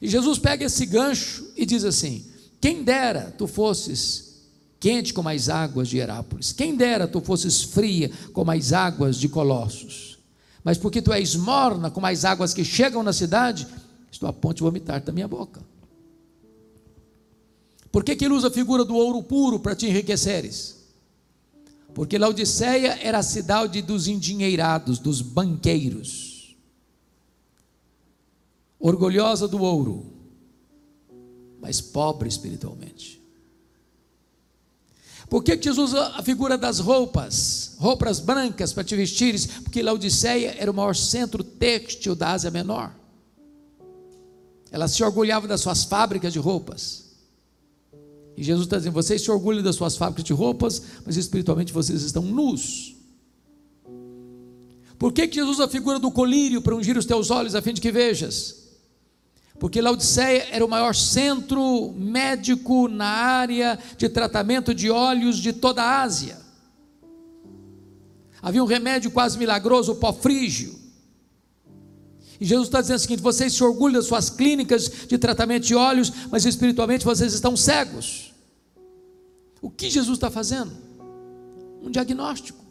[0.00, 2.24] E Jesus pega esse gancho e diz assim:
[2.66, 4.42] quem dera tu fosses
[4.80, 9.28] quente como as águas de Herápolis, quem dera tu fosses fria como as águas de
[9.28, 10.18] Colossos,
[10.64, 13.68] mas porque tu és morna como as águas que chegam na cidade,
[14.10, 15.62] estou a ponto de vomitar da minha boca.
[17.92, 20.88] Por que, que ele usa a figura do ouro puro para te enriqueceres?
[21.94, 26.56] Porque Laodiceia era a cidade dos endinheirados, dos banqueiros,
[28.80, 30.15] orgulhosa do ouro,
[31.66, 33.20] mas pobre espiritualmente.
[35.28, 39.46] Por que Jesus usa a figura das roupas, roupas brancas para te vestires?
[39.64, 42.94] Porque Laodiceia era o maior centro têxtil da Ásia Menor.
[44.70, 47.06] Ela se orgulhava das suas fábricas de roupas.
[48.36, 52.00] E Jesus está dizendo: vocês se orgulham das suas fábricas de roupas, mas espiritualmente vocês
[52.02, 52.94] estão nus.
[54.96, 57.60] Por que, que Jesus usa a figura do colírio para ungir os teus olhos a
[57.60, 58.65] fim de que vejas?
[59.58, 65.82] Porque Laodiceia era o maior centro médico na área de tratamento de óleos de toda
[65.82, 66.38] a Ásia.
[68.42, 70.76] Havia um remédio quase milagroso, o pó frígio.
[72.38, 75.74] E Jesus está dizendo o seguinte: vocês se orgulham das suas clínicas de tratamento de
[75.74, 78.34] óleos, mas espiritualmente vocês estão cegos.
[79.62, 80.72] O que Jesus está fazendo?
[81.82, 82.65] Um diagnóstico.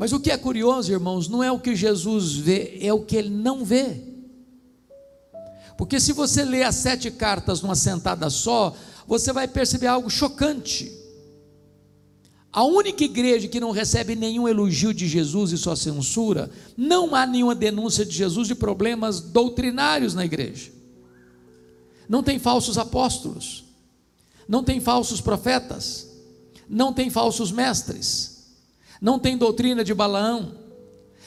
[0.00, 3.16] Mas o que é curioso, irmãos, não é o que Jesus vê, é o que
[3.16, 4.00] ele não vê.
[5.76, 8.74] Porque se você ler as sete cartas numa sentada só,
[9.06, 10.90] você vai perceber algo chocante.
[12.50, 17.26] A única igreja que não recebe nenhum elogio de Jesus e só censura, não há
[17.26, 20.72] nenhuma denúncia de Jesus de problemas doutrinários na igreja.
[22.08, 23.66] Não tem falsos apóstolos,
[24.48, 26.08] não tem falsos profetas,
[26.70, 28.39] não tem falsos mestres
[29.00, 30.52] não tem doutrina de Balaão,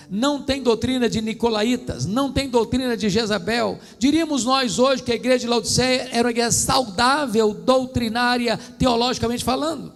[0.09, 3.79] não tem doutrina de Nicolaítas, não tem doutrina de Jezabel.
[3.97, 9.93] Diríamos nós hoje que a igreja de Laodiceia era uma igreja saudável, doutrinária, teologicamente falando.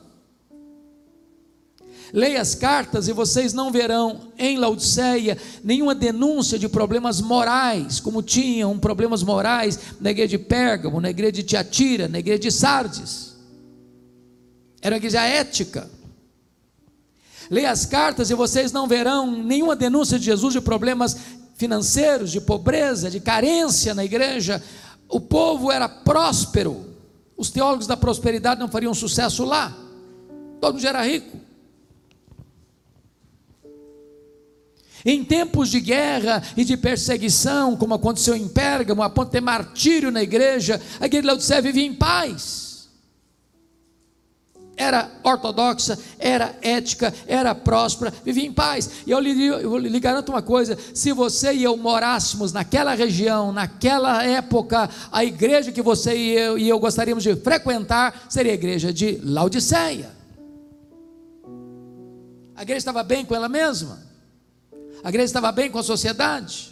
[2.13, 8.23] Leia as cartas e vocês não verão em Laodiceia nenhuma denúncia de problemas morais, como
[8.23, 13.35] tinham problemas morais na igreja de Pérgamo, na igreja de Tiatira, na igreja de Sardes.
[14.81, 15.89] Era uma igreja ética.
[17.49, 21.17] Leia as cartas e vocês não verão nenhuma denúncia de Jesus de problemas
[21.55, 24.61] financeiros, de pobreza, de carência na igreja.
[25.09, 26.95] O povo era próspero.
[27.35, 29.75] Os teólogos da prosperidade não fariam sucesso lá.
[30.59, 31.37] Todo mundo era rico.
[35.05, 39.41] Em tempos de guerra e de perseguição, como aconteceu em Pérgamo, a ponto de ter
[39.41, 42.66] martírio na igreja, a igreja de Laodicea vivia em paz.
[44.77, 48.91] Era ortodoxa, era ética, era próspera, vivia em paz.
[49.07, 53.51] E eu lhe, eu lhe garanto uma coisa: se você e eu morássemos naquela região,
[53.51, 58.55] naquela época, a igreja que você e eu, e eu gostaríamos de frequentar seria a
[58.55, 60.15] igreja de Laodiceia.
[62.55, 63.99] A igreja estava bem com ela mesma?
[65.03, 66.71] A igreja estava bem com a sociedade?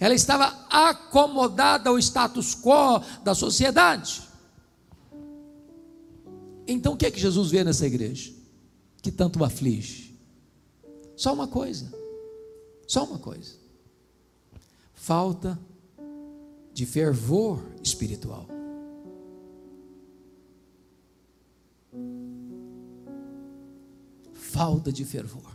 [0.00, 4.22] Ela estava acomodada ao status quo da sociedade.
[6.66, 8.32] Então o que é que Jesus vê nessa igreja?
[9.02, 10.18] Que tanto o aflige?
[11.16, 11.92] Só uma coisa.
[12.86, 13.52] Só uma coisa.
[14.94, 15.58] Falta
[16.72, 18.48] de fervor espiritual.
[24.32, 25.54] Falta de fervor.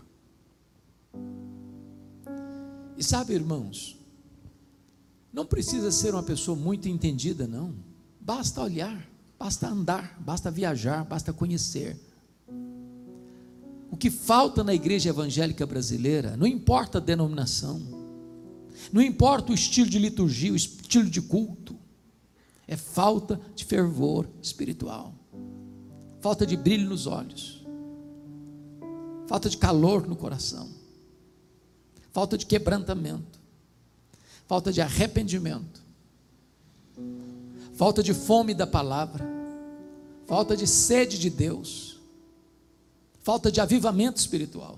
[2.98, 3.98] E sabe, irmãos,
[5.32, 7.74] não precisa ser uma pessoa muito entendida, não.
[8.20, 9.09] Basta olhar,
[9.40, 11.98] basta andar, basta viajar, basta conhecer.
[13.90, 17.82] O que falta na igreja evangélica brasileira, não importa a denominação,
[18.92, 21.76] não importa o estilo de liturgia, o estilo de culto,
[22.68, 25.16] é falta de fervor espiritual,
[26.22, 27.66] falta de brilho nos olhos,
[29.26, 30.78] falta de calor no coração.
[32.12, 33.40] Falta de quebrantamento,
[34.48, 35.82] falta de arrependimento,
[37.80, 39.26] falta de fome da palavra,
[40.28, 41.98] falta de sede de Deus,
[43.24, 44.78] falta de avivamento espiritual.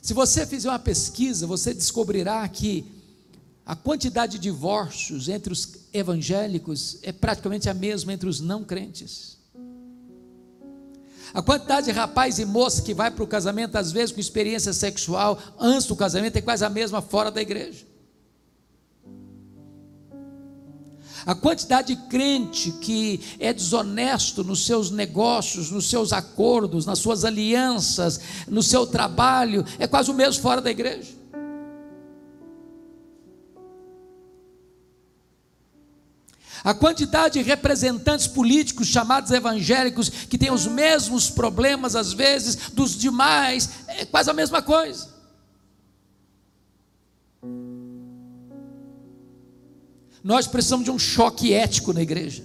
[0.00, 2.86] Se você fizer uma pesquisa, você descobrirá que
[3.66, 9.36] a quantidade de divórcios entre os evangélicos é praticamente a mesma entre os não crentes.
[11.34, 14.72] A quantidade de rapaz e moça que vai para o casamento, às vezes com experiência
[14.72, 17.92] sexual, antes do casamento, é quase a mesma fora da igreja.
[21.26, 27.24] A quantidade de crente que é desonesto nos seus negócios, nos seus acordos, nas suas
[27.24, 31.24] alianças, no seu trabalho, é quase o mesmo fora da igreja.
[36.62, 42.96] A quantidade de representantes políticos chamados evangélicos que têm os mesmos problemas, às vezes, dos
[42.96, 45.13] demais, é quase a mesma coisa.
[50.24, 52.44] Nós precisamos de um choque ético na igreja.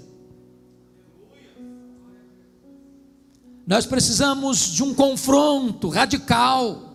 [3.65, 6.93] Nós precisamos de um confronto radical,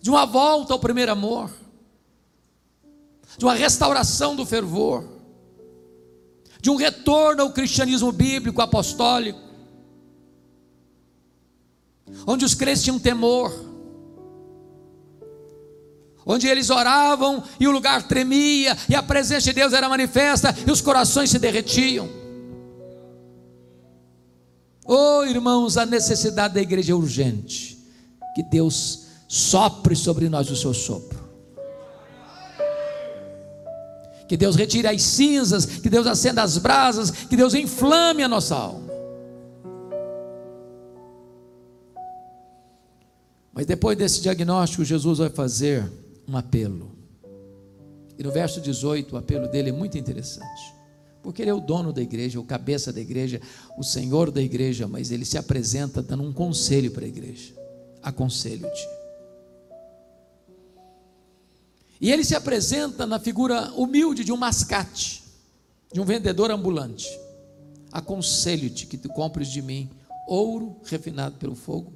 [0.00, 1.50] de uma volta ao primeiro amor,
[3.36, 5.14] de uma restauração do fervor
[6.64, 9.38] de um retorno ao cristianismo bíblico apostólico,
[12.26, 13.52] onde os crentes tinham temor,
[16.26, 20.70] onde eles oravam e o lugar tremia, e a presença de Deus era manifesta e
[20.70, 22.08] os corações se derretiam.
[24.86, 27.78] Oh, irmãos, a necessidade da igreja é urgente.
[28.34, 31.24] Que Deus sopre sobre nós o seu sopro.
[34.28, 38.54] Que Deus retire as cinzas, que Deus acenda as brasas, que Deus inflame a nossa
[38.54, 38.92] alma.
[43.52, 45.90] Mas depois desse diagnóstico, Jesus vai fazer
[46.26, 46.92] um apelo.
[48.18, 50.74] E no verso 18, o apelo dele é muito interessante.
[51.22, 53.40] Porque ele é o dono da igreja, o cabeça da igreja,
[53.78, 57.54] o senhor da igreja, mas ele se apresenta dando um conselho para a igreja.
[58.02, 58.88] Aconselho-te.
[62.00, 65.22] E ele se apresenta na figura humilde de um mascate,
[65.92, 67.08] de um vendedor ambulante.
[67.90, 69.88] Aconselho-te que tu compres de mim
[70.28, 71.92] ouro refinado pelo fogo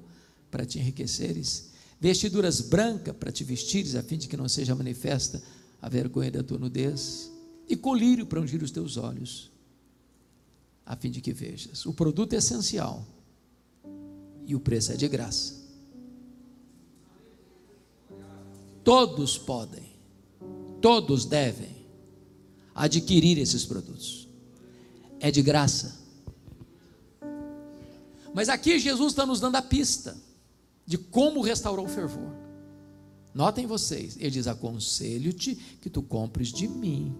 [0.50, 1.67] para te enriqueceres,
[2.00, 5.42] vestiduras brancas para te vestires, a fim de que não seja manifesta
[5.80, 7.30] a vergonha da tua nudez,
[7.68, 9.50] e colírio para ungir os teus olhos,
[10.84, 11.84] a fim de que vejas.
[11.86, 13.06] O produto é essencial
[14.46, 15.58] e o preço é de graça.
[18.82, 19.88] Todos podem
[20.80, 21.76] Todos devem
[22.74, 24.28] adquirir esses produtos.
[25.20, 25.98] É de graça.
[28.32, 30.16] Mas aqui Jesus está nos dando a pista
[30.88, 32.32] de como restaurar o fervor.
[33.34, 37.14] Notem vocês, ele diz: aconselho-te que tu compres de mim,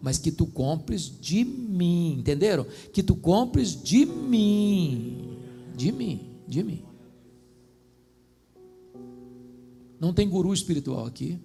[0.00, 2.66] mas que tu compres de mim, entenderam?
[2.94, 5.38] Que tu compres de mim,
[5.76, 6.82] de mim, de mim.
[10.00, 11.38] Não tem guru espiritual aqui,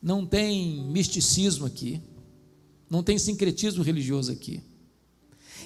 [0.00, 2.00] não tem misticismo aqui,
[2.88, 4.62] não tem sincretismo religioso aqui,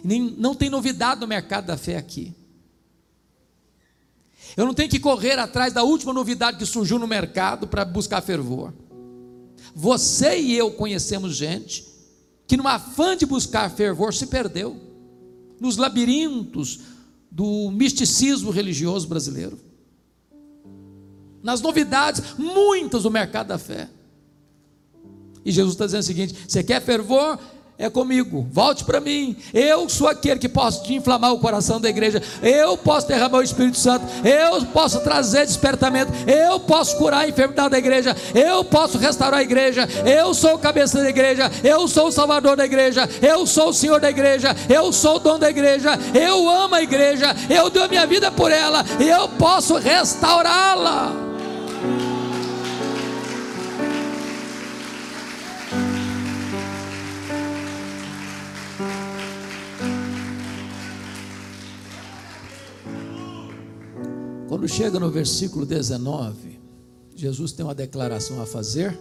[0.03, 2.34] nem, não tem novidade no mercado da fé aqui.
[4.57, 8.21] Eu não tenho que correr atrás da última novidade que surgiu no mercado para buscar
[8.21, 8.73] fervor.
[9.75, 11.87] Você e eu conhecemos gente
[12.47, 14.77] que, numa afã de buscar fervor, se perdeu
[15.59, 16.81] nos labirintos
[17.31, 19.59] do misticismo religioso brasileiro,
[21.43, 23.89] nas novidades, muitas do mercado da fé.
[25.45, 27.39] E Jesus está dizendo o seguinte: você quer fervor?
[27.83, 29.37] É comigo, volte para mim.
[29.53, 32.22] Eu sou aquele que posso te inflamar o coração da igreja.
[32.41, 34.07] Eu posso derramar o Espírito Santo.
[34.24, 36.12] Eu posso trazer despertamento.
[36.24, 38.16] Eu posso curar a enfermidade da igreja.
[38.35, 39.89] Eu posso restaurar a igreja.
[40.07, 41.51] Eu sou o cabeça da igreja.
[41.64, 43.09] Eu sou o salvador da igreja.
[43.20, 44.55] Eu sou o Senhor da igreja.
[44.68, 45.99] Eu sou o dono da igreja.
[46.14, 47.35] Eu amo a igreja.
[47.51, 48.85] Eu dou minha vida por ela.
[49.01, 51.33] E eu posso restaurá-la.
[64.63, 66.61] Quando chega no versículo 19,
[67.17, 68.97] Jesus tem uma declaração a fazer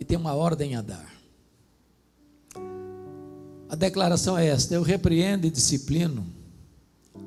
[0.00, 1.14] e tem uma ordem a dar.
[3.68, 6.26] A declaração é esta: Eu repreendo e disciplino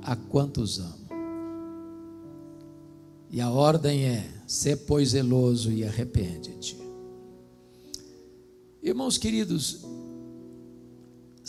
[0.03, 1.07] a quantos amo.
[3.29, 6.77] E a ordem é: Sê, pois, zeloso e arrepende-te.
[8.83, 9.85] Irmãos queridos,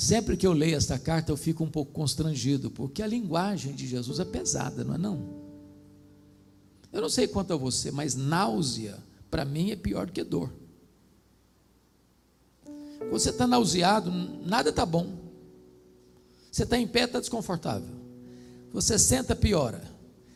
[0.03, 3.87] Sempre que eu leio esta carta, eu fico um pouco constrangido, porque a linguagem de
[3.87, 5.23] Jesus é pesada, não é não?
[6.93, 8.99] Eu não sei quanto a você, mas náusea,
[9.31, 10.53] para mim, é pior do que dor.
[12.99, 14.11] Quando você está nauseado,
[14.45, 15.07] nada está bom.
[16.51, 17.95] Você está em pé, está desconfortável.
[18.73, 19.85] Você senta, piora.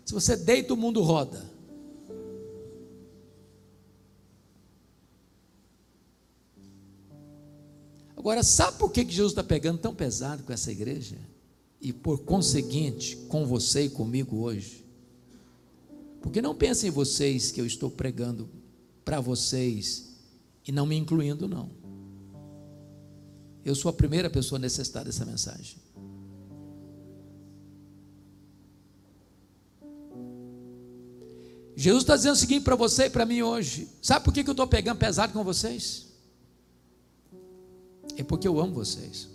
[0.05, 1.45] Se você deita, o mundo roda.
[8.27, 11.17] Agora, sabe por que Jesus está pegando tão pesado com essa igreja?
[11.81, 14.85] E por conseguinte, com você e comigo hoje?
[16.21, 18.51] Porque não pensem em vocês que eu estou pregando
[19.05, 20.17] para vocês
[20.67, 21.71] e não me incluindo, não.
[23.65, 25.77] Eu sou a primeira pessoa necessitada dessa mensagem.
[31.77, 34.51] Jesus está dizendo o seguinte para você e para mim hoje: sabe por que eu
[34.51, 36.06] estou pegando pesado com vocês?
[38.17, 39.29] É porque eu amo vocês.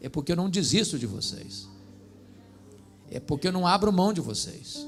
[0.00, 1.68] É porque eu não desisto de vocês.
[3.10, 4.86] É porque eu não abro mão de vocês.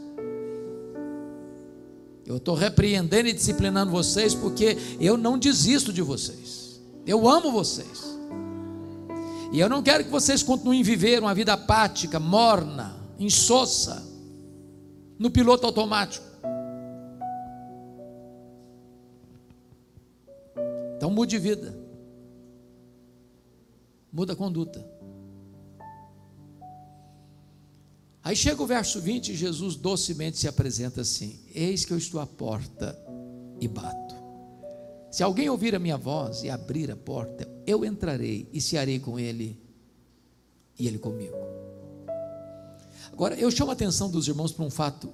[2.25, 6.81] Eu estou repreendendo e disciplinando vocês porque eu não desisto de vocês.
[7.07, 8.13] Eu amo vocês.
[9.53, 14.03] E eu não quero que vocês continuem viver uma vida apática, morna, insossa,
[15.19, 16.25] no piloto automático.
[20.97, 21.82] Então mude de vida.
[24.13, 24.87] Muda a conduta.
[28.23, 32.21] Aí chega o verso 20 e Jesus docemente se apresenta assim: Eis que eu estou
[32.21, 32.97] à porta
[33.61, 34.15] e bato.
[35.11, 39.19] Se alguém ouvir a minha voz e abrir a porta, eu entrarei e cearei com
[39.19, 39.61] ele
[40.79, 41.37] e ele comigo.
[43.13, 45.13] Agora, eu chamo a atenção dos irmãos para um fato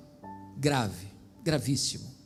[0.57, 1.09] grave,
[1.42, 2.18] gravíssimo.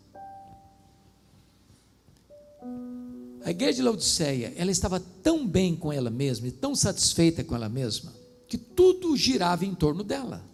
[3.44, 7.54] A igreja de Laodiceia, ela estava tão bem com ela mesma e tão satisfeita com
[7.54, 8.12] ela mesma,
[8.46, 10.44] que tudo girava em torno dela,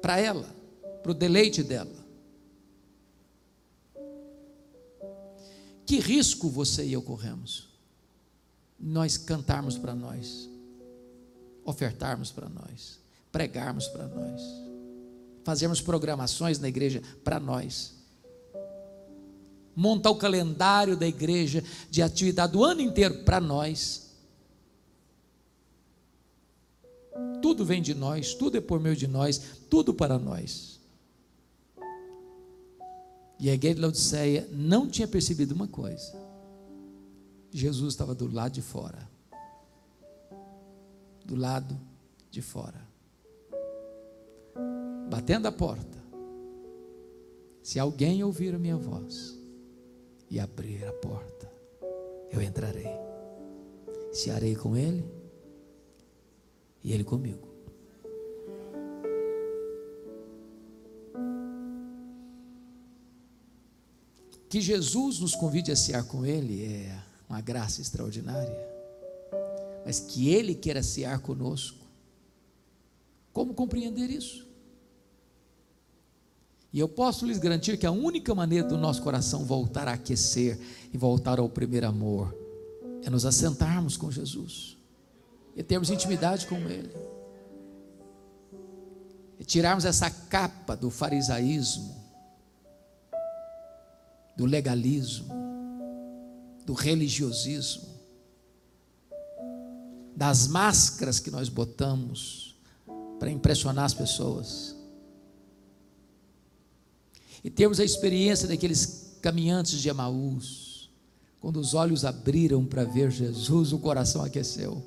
[0.00, 0.48] para ela,
[1.02, 2.04] para o deleite dela.
[5.84, 7.68] Que risco você e eu corremos?
[8.80, 10.48] Nós cantarmos para nós,
[11.64, 12.98] ofertarmos para nós,
[13.30, 14.42] pregarmos para nós,
[15.44, 17.93] fazermos programações na igreja para nós
[19.74, 24.12] montar o calendário da igreja de atividade do ano inteiro para nós.
[27.40, 30.80] Tudo vem de nós, tudo é por meio de nós, tudo para nós.
[33.38, 36.14] E a igreja de Laodiceia não tinha percebido uma coisa:
[37.50, 39.08] Jesus estava do lado de fora.
[41.24, 41.78] Do lado
[42.30, 42.82] de fora.
[45.08, 46.02] Batendo a porta.
[47.62, 49.43] Se alguém ouvir a minha voz
[50.34, 51.48] e abrir a porta,
[52.30, 52.90] eu entrarei.
[54.12, 55.04] Cearei com ele
[56.84, 57.48] e Ele comigo.
[64.48, 68.68] Que Jesus nos convide a cear com Ele é uma graça extraordinária,
[69.84, 71.78] mas que Ele queira cear conosco,
[73.32, 74.46] como compreender isso?
[76.74, 80.58] E eu posso lhes garantir que a única maneira do nosso coração voltar a aquecer
[80.92, 82.36] e voltar ao primeiro amor
[83.04, 84.76] é nos assentarmos com Jesus
[85.54, 86.92] e termos intimidade com Ele.
[89.38, 92.04] E tirarmos essa capa do farisaísmo
[94.36, 95.32] do legalismo,
[96.66, 97.94] do religiosismo,
[100.16, 102.56] das máscaras que nós botamos
[103.18, 104.74] para impressionar as pessoas.
[107.44, 110.90] E temos a experiência daqueles caminhantes de Emaús,
[111.38, 114.82] quando os olhos abriram para ver Jesus, o coração aqueceu.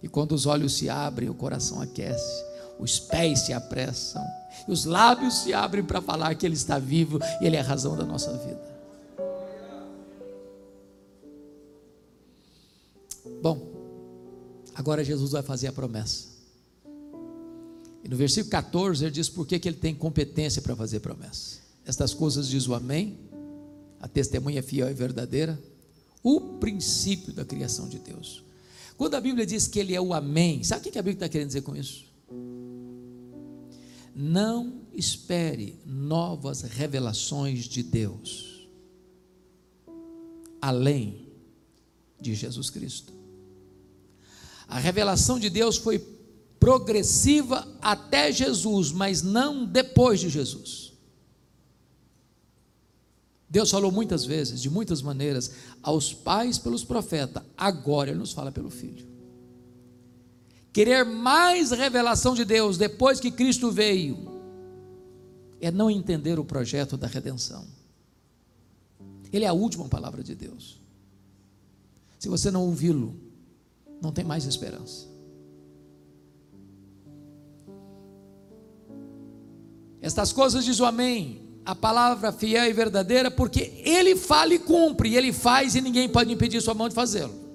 [0.00, 2.44] E quando os olhos se abrem, o coração aquece,
[2.78, 4.24] os pés se apressam,
[4.68, 7.64] e os lábios se abrem para falar que Ele está vivo e Ele é a
[7.64, 8.78] razão da nossa vida.
[13.42, 13.60] Bom,
[14.72, 16.37] agora Jesus vai fazer a promessa.
[18.08, 21.58] No versículo 14 ele diz por que, ele tem competência para fazer promessa.
[21.84, 23.18] Estas coisas diz o Amém,
[24.00, 25.62] a testemunha fiel e verdadeira,
[26.22, 28.42] o princípio da criação de Deus.
[28.96, 31.28] Quando a Bíblia diz que ele é o Amém, sabe o que a Bíblia está
[31.28, 32.06] querendo dizer com isso?
[34.14, 38.66] Não espere novas revelações de Deus,
[40.62, 41.28] além
[42.18, 43.12] de Jesus Cristo.
[44.66, 46.16] A revelação de Deus foi
[46.58, 50.92] progressiva até Jesus, mas não depois de Jesus.
[53.48, 55.50] Deus falou muitas vezes, de muitas maneiras,
[55.82, 59.08] aos pais pelos profetas, agora Ele nos fala pelo Filho
[60.78, 64.16] querer mais revelação de Deus depois que Cristo veio,
[65.60, 67.66] é não entender o projeto da redenção.
[69.32, 70.80] Ele é a última palavra de Deus.
[72.16, 73.16] Se você não ouvi-lo,
[74.00, 75.07] não tem mais esperança.
[80.00, 85.14] Estas coisas diz o Amém, a palavra fiel e verdadeira, porque Ele fala e cumpre,
[85.14, 87.48] Ele faz e ninguém pode impedir sua mão de fazê-lo.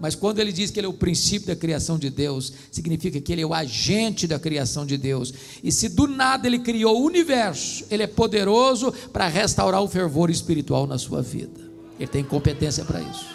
[0.00, 3.32] Mas quando ele diz que ele é o princípio da criação de Deus, significa que
[3.32, 5.32] ele é o agente da criação de Deus.
[5.62, 10.28] E se do nada ele criou o universo, ele é poderoso para restaurar o fervor
[10.28, 11.58] espiritual na sua vida.
[11.98, 13.34] Ele tem competência para isso.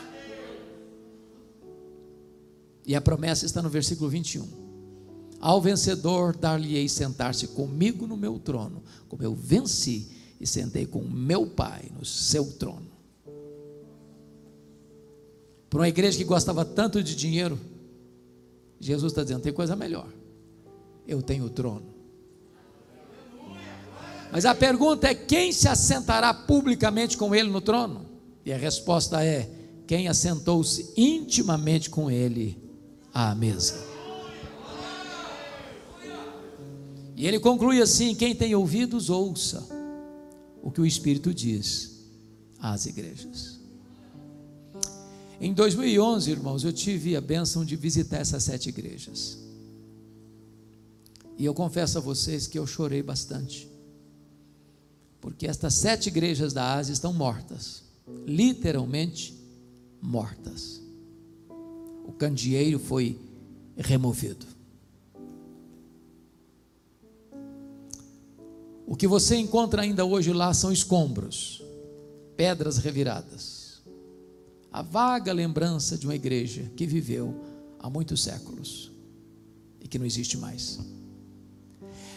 [2.85, 4.68] E a promessa está no versículo 21.
[5.39, 10.09] Ao vencedor dar-lhe-ei sentar-se comigo no meu trono, como eu venci
[10.39, 12.87] e sentei com meu Pai no seu trono.
[15.69, 17.59] Para uma igreja que gostava tanto de dinheiro,
[18.79, 20.07] Jesus está dizendo: tem coisa melhor.
[21.07, 21.85] Eu tenho o trono.
[24.31, 28.05] Mas a pergunta é: quem se assentará publicamente com ele no trono?
[28.45, 29.49] E a resposta é:
[29.85, 32.57] quem assentou-se intimamente com ele
[33.13, 33.88] à mesa.
[37.19, 39.67] E ele conclui assim: quem tem ouvidos, ouça
[40.63, 41.99] o que o Espírito diz
[42.57, 43.59] às igrejas.
[45.41, 49.37] Em 2011, irmãos, eu tive a bênção de visitar essas sete igrejas.
[51.37, 53.69] E eu confesso a vocês que eu chorei bastante.
[55.19, 57.83] Porque estas sete igrejas da Ásia estão mortas.
[58.25, 59.37] Literalmente
[60.01, 60.81] mortas.
[62.05, 63.19] O candeeiro foi
[63.77, 64.58] removido.
[68.89, 71.63] O que você encontra ainda hoje lá são escombros,
[72.35, 73.59] pedras reviradas
[74.71, 77.35] a vaga lembrança de uma igreja que viveu
[77.79, 78.91] há muitos séculos
[79.81, 80.79] e que não existe mais.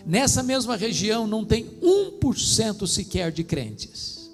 [0.04, 4.30] Nessa mesma região não tem 1% sequer de crentes.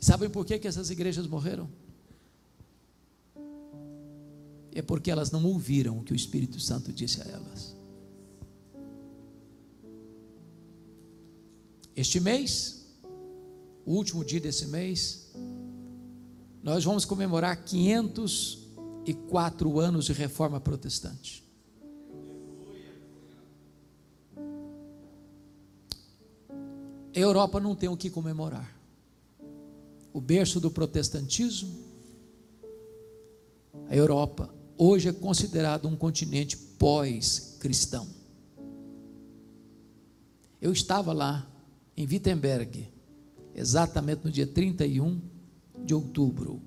[0.00, 1.68] Sabem por que, que essas igrejas morreram?
[4.74, 7.75] É porque elas não ouviram o que o Espírito Santo disse a elas.
[11.96, 12.84] Este mês,
[13.86, 15.32] o último dia desse mês,
[16.62, 21.42] nós vamos comemorar 504 anos de reforma protestante.
[27.14, 28.76] A Europa não tem o que comemorar.
[30.12, 31.74] O berço do protestantismo,
[33.88, 38.06] a Europa, hoje é considerado um continente pós-cristão.
[40.60, 41.55] Eu estava lá
[41.96, 42.92] em Wittenberg,
[43.54, 45.20] exatamente no dia 31
[45.84, 46.60] de outubro.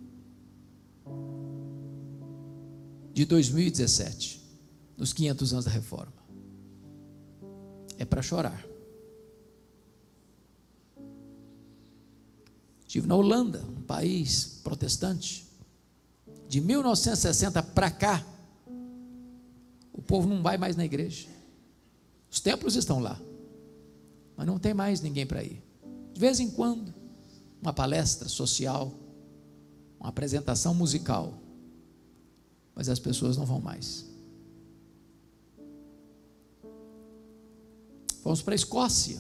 [3.19, 4.41] de 2017,
[4.95, 6.13] nos 500 anos da reforma.
[7.97, 8.65] É para chorar.
[12.87, 15.45] Estive na Holanda, um país protestante.
[16.47, 18.25] De 1960 para cá,
[19.91, 21.27] o povo não vai mais na igreja.
[22.31, 23.19] Os templos estão lá,
[24.39, 25.61] mas não tem mais ninguém para ir.
[26.13, 26.93] De vez em quando,
[27.61, 28.97] uma palestra social,
[29.99, 31.37] uma apresentação musical,
[32.73, 34.05] mas as pessoas não vão mais.
[38.23, 39.19] Fomos para a Escócia,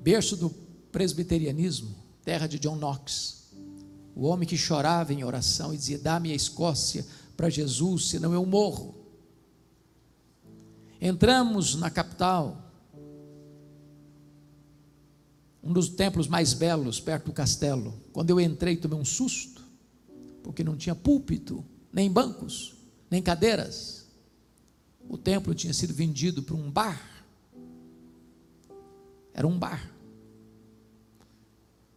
[0.00, 0.50] berço do
[0.90, 1.94] presbiterianismo,
[2.24, 3.52] terra de John Knox,
[4.16, 7.06] o homem que chorava em oração e dizia: Dá-me a Escócia
[7.36, 8.96] para Jesus, senão eu morro.
[11.00, 12.63] Entramos na capital,
[15.64, 17.94] um dos templos mais belos, perto do castelo.
[18.12, 19.62] Quando eu entrei, tomei um susto,
[20.42, 22.74] porque não tinha púlpito, nem bancos,
[23.10, 24.06] nem cadeiras.
[25.08, 27.00] O templo tinha sido vendido para um bar.
[29.32, 29.94] Era um bar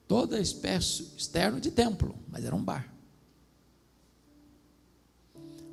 [0.07, 2.91] toda espécie externo de templo, mas era um bar.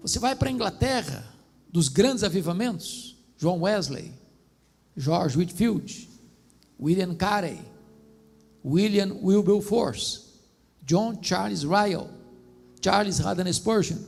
[0.03, 1.24] Você vai para a Inglaterra,
[1.70, 4.12] dos grandes avivamentos, John Wesley,
[4.97, 6.11] George Whitfield,
[6.78, 7.61] William Carey,
[8.64, 10.20] William Wilberforce,
[10.86, 12.08] John Charles Ryle,
[12.80, 13.98] Charles Haddon Spurgeon,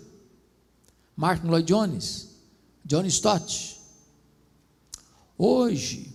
[1.15, 2.29] Martin Lloyd Jones,
[2.85, 3.77] John Stott.
[5.37, 6.15] Hoje,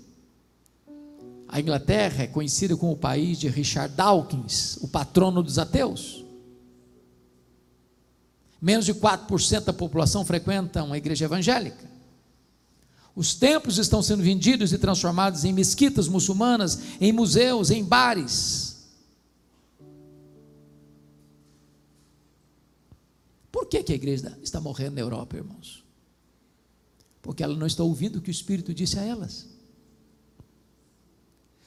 [1.47, 6.25] a Inglaterra é conhecida como o país de Richard Dawkins, o patrono dos ateus.
[8.61, 11.90] Menos de 4% da população frequenta uma igreja evangélica.
[13.15, 18.89] Os templos estão sendo vendidos e transformados em mesquitas muçulmanas, em museus, em bares.
[23.51, 25.83] Por que, que a igreja está morrendo na Europa, irmãos?
[27.21, 29.47] Porque ela não está ouvindo o que o Espírito disse a elas.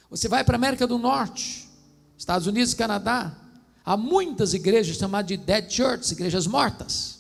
[0.09, 1.69] Você vai para a América do Norte,
[2.17, 3.37] Estados Unidos e Canadá,
[3.85, 7.14] há muitas igrejas chamadas de dead churches, igrejas mortas.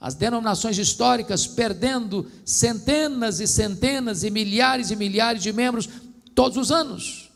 [0.00, 5.88] As denominações históricas perdendo centenas e centenas e milhares e milhares de membros
[6.34, 7.30] todos os anos.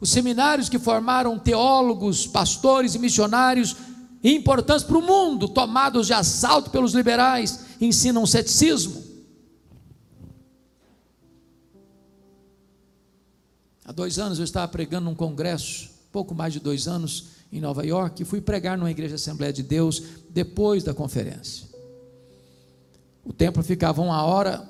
[0.00, 3.74] Os seminários que formaram teólogos, pastores e missionários
[4.22, 9.04] importantes para o mundo, tomados de assalto pelos liberais, ensinam ceticismo.
[13.84, 17.86] Há dois anos eu estava pregando num congresso, pouco mais de dois anos, em Nova
[17.86, 21.68] York, e fui pregar numa igreja Assembleia de Deus depois da conferência.
[23.24, 24.68] O templo ficava uma hora,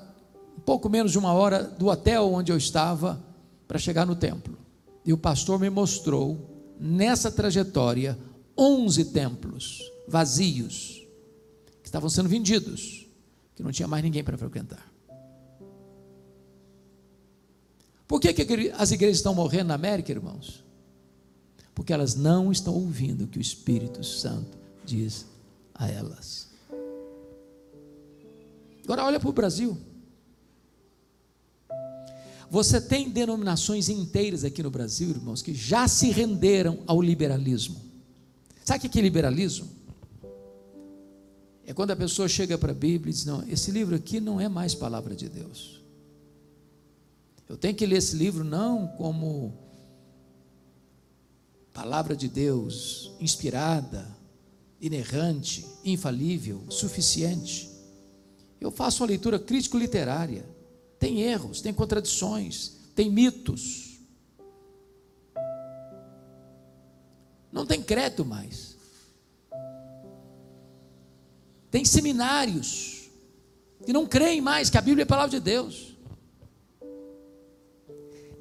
[0.55, 3.19] um pouco menos de uma hora do hotel onde eu estava
[3.67, 4.59] para chegar no templo.
[5.03, 8.15] E o pastor me mostrou, nessa trajetória,
[8.55, 11.03] 11 templos vazios,
[11.81, 13.07] que estavam sendo vendidos,
[13.55, 14.87] que não tinha mais ninguém para frequentar.
[18.07, 20.68] Por que, que as igrejas estão morrendo na América, irmãos?
[21.79, 25.25] Porque elas não estão ouvindo o que o Espírito Santo diz
[25.73, 26.49] a elas.
[28.83, 29.77] Agora olha para o Brasil.
[32.51, 37.79] Você tem denominações inteiras aqui no Brasil, irmãos, que já se renderam ao liberalismo.
[38.65, 39.69] Sabe o que é liberalismo?
[41.65, 44.37] É quando a pessoa chega para a Bíblia e diz: Não, esse livro aqui não
[44.37, 45.81] é mais palavra de Deus.
[47.47, 49.68] Eu tenho que ler esse livro não como
[51.73, 54.07] palavra de Deus inspirada,
[54.81, 57.69] inerrante, infalível, suficiente.
[58.59, 60.45] Eu faço uma leitura crítico-literária.
[60.97, 63.99] Tem erros, tem contradições, tem mitos.
[67.51, 68.77] Não tem crédito mais.
[71.71, 73.09] Tem seminários
[73.85, 75.95] que não creem mais que a Bíblia é a palavra de Deus.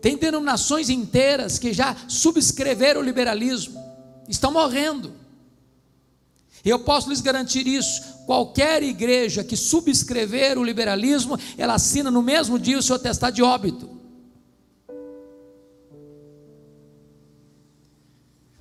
[0.01, 3.83] Tem denominações inteiras que já subscreveram o liberalismo,
[4.29, 5.13] estão morrendo.
[6.65, 8.03] Eu posso lhes garantir isso.
[8.27, 13.43] Qualquer igreja que subscrever o liberalismo, ela assina no mesmo dia o seu atestado de
[13.43, 13.99] óbito.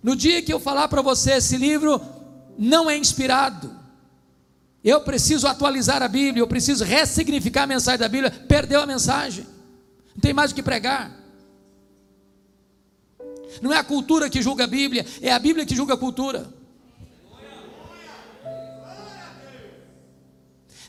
[0.01, 1.99] No dia que eu falar para você esse livro
[2.57, 3.75] não é inspirado,
[4.83, 9.45] eu preciso atualizar a Bíblia, eu preciso ressignificar a mensagem da Bíblia, perdeu a mensagem,
[10.15, 11.26] não tem mais o que pregar.
[13.61, 16.57] Não é a cultura que julga a Bíblia, é a Bíblia que julga a cultura.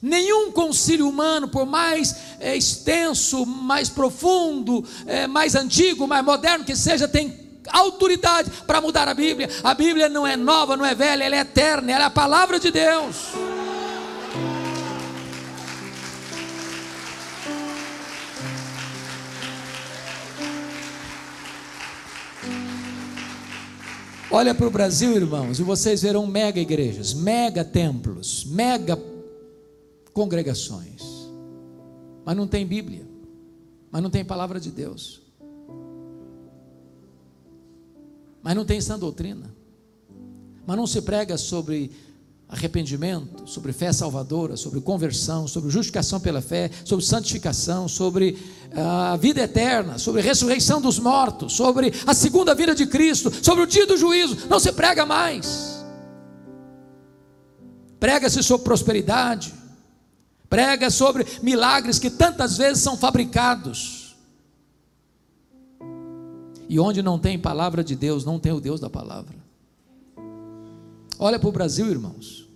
[0.00, 6.76] Nenhum concílio humano, por mais é, extenso, mais profundo, é, mais antigo, mais moderno que
[6.76, 9.48] seja, tem autoridade para mudar a Bíblia.
[9.62, 12.60] A Bíblia não é nova, não é velha, ela é eterna, ela é a palavra
[12.60, 13.16] de Deus.
[24.30, 28.98] Olha para o Brasil, irmãos, e vocês verão mega igrejas, mega templos, mega
[30.12, 31.02] congregações.
[32.26, 33.08] Mas não tem Bíblia,
[33.90, 35.22] mas não tem palavra de Deus,
[38.42, 39.54] mas não tem sã doutrina,
[40.66, 41.90] mas não se prega sobre
[42.48, 48.38] arrependimento, sobre fé salvadora, sobre conversão, sobre justificação pela fé, sobre santificação, sobre
[48.74, 53.30] ah, a vida eterna, sobre a ressurreição dos mortos, sobre a segunda vida de Cristo,
[53.44, 54.48] sobre o dia do juízo.
[54.48, 55.84] Não se prega mais.
[58.00, 59.52] Prega-se sobre prosperidade,
[60.48, 64.16] prega sobre milagres que tantas vezes são fabricados.
[66.66, 69.37] E onde não tem palavra de Deus, não tem o Deus da palavra.
[71.18, 72.48] Olha para o Brasil, irmãos.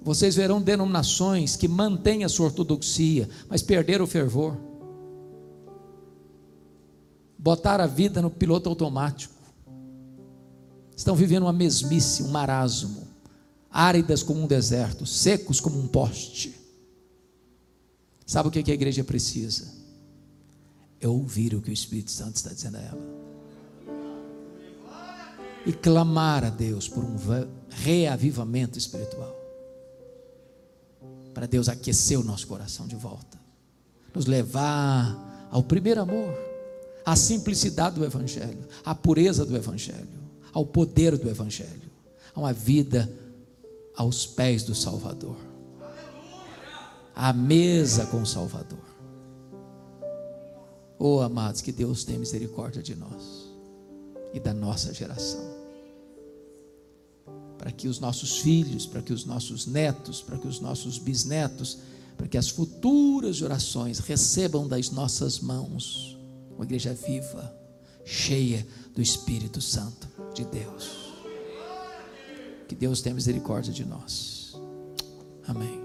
[0.00, 4.56] Vocês verão denominações que mantêm a sua ortodoxia, mas perderam o fervor.
[7.36, 9.34] Botaram a vida no piloto automático.
[10.96, 13.08] Estão vivendo uma mesmice, um marasmo.
[13.70, 16.54] Áridas como um deserto, secos como um poste.
[18.26, 19.72] Sabe o que a igreja precisa?
[21.00, 23.21] É ouvir o que o Espírito Santo está dizendo a ela
[25.64, 27.16] e clamar a Deus por um
[27.70, 29.36] reavivamento espiritual.
[31.32, 33.38] Para Deus aquecer o nosso coração de volta,
[34.14, 36.34] nos levar ao primeiro amor,
[37.04, 40.20] à simplicidade do Evangelho, à pureza do Evangelho,
[40.52, 41.90] ao poder do Evangelho,
[42.34, 43.10] a uma vida
[43.96, 45.36] aos pés do Salvador,
[47.14, 48.92] à mesa com o Salvador.
[50.98, 53.50] Oh, amados, que Deus tenha misericórdia de nós
[54.32, 55.51] e da nossa geração.
[57.62, 61.78] Para que os nossos filhos, para que os nossos netos, para que os nossos bisnetos,
[62.16, 66.18] para que as futuras gerações recebam das nossas mãos
[66.56, 67.54] uma igreja viva,
[68.04, 71.12] cheia do Espírito Santo de Deus.
[72.66, 74.56] Que Deus tenha misericórdia de nós.
[75.46, 75.81] Amém.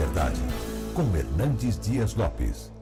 [0.00, 0.40] Verdade,
[0.94, 2.72] com Hernandes Dias Lopes.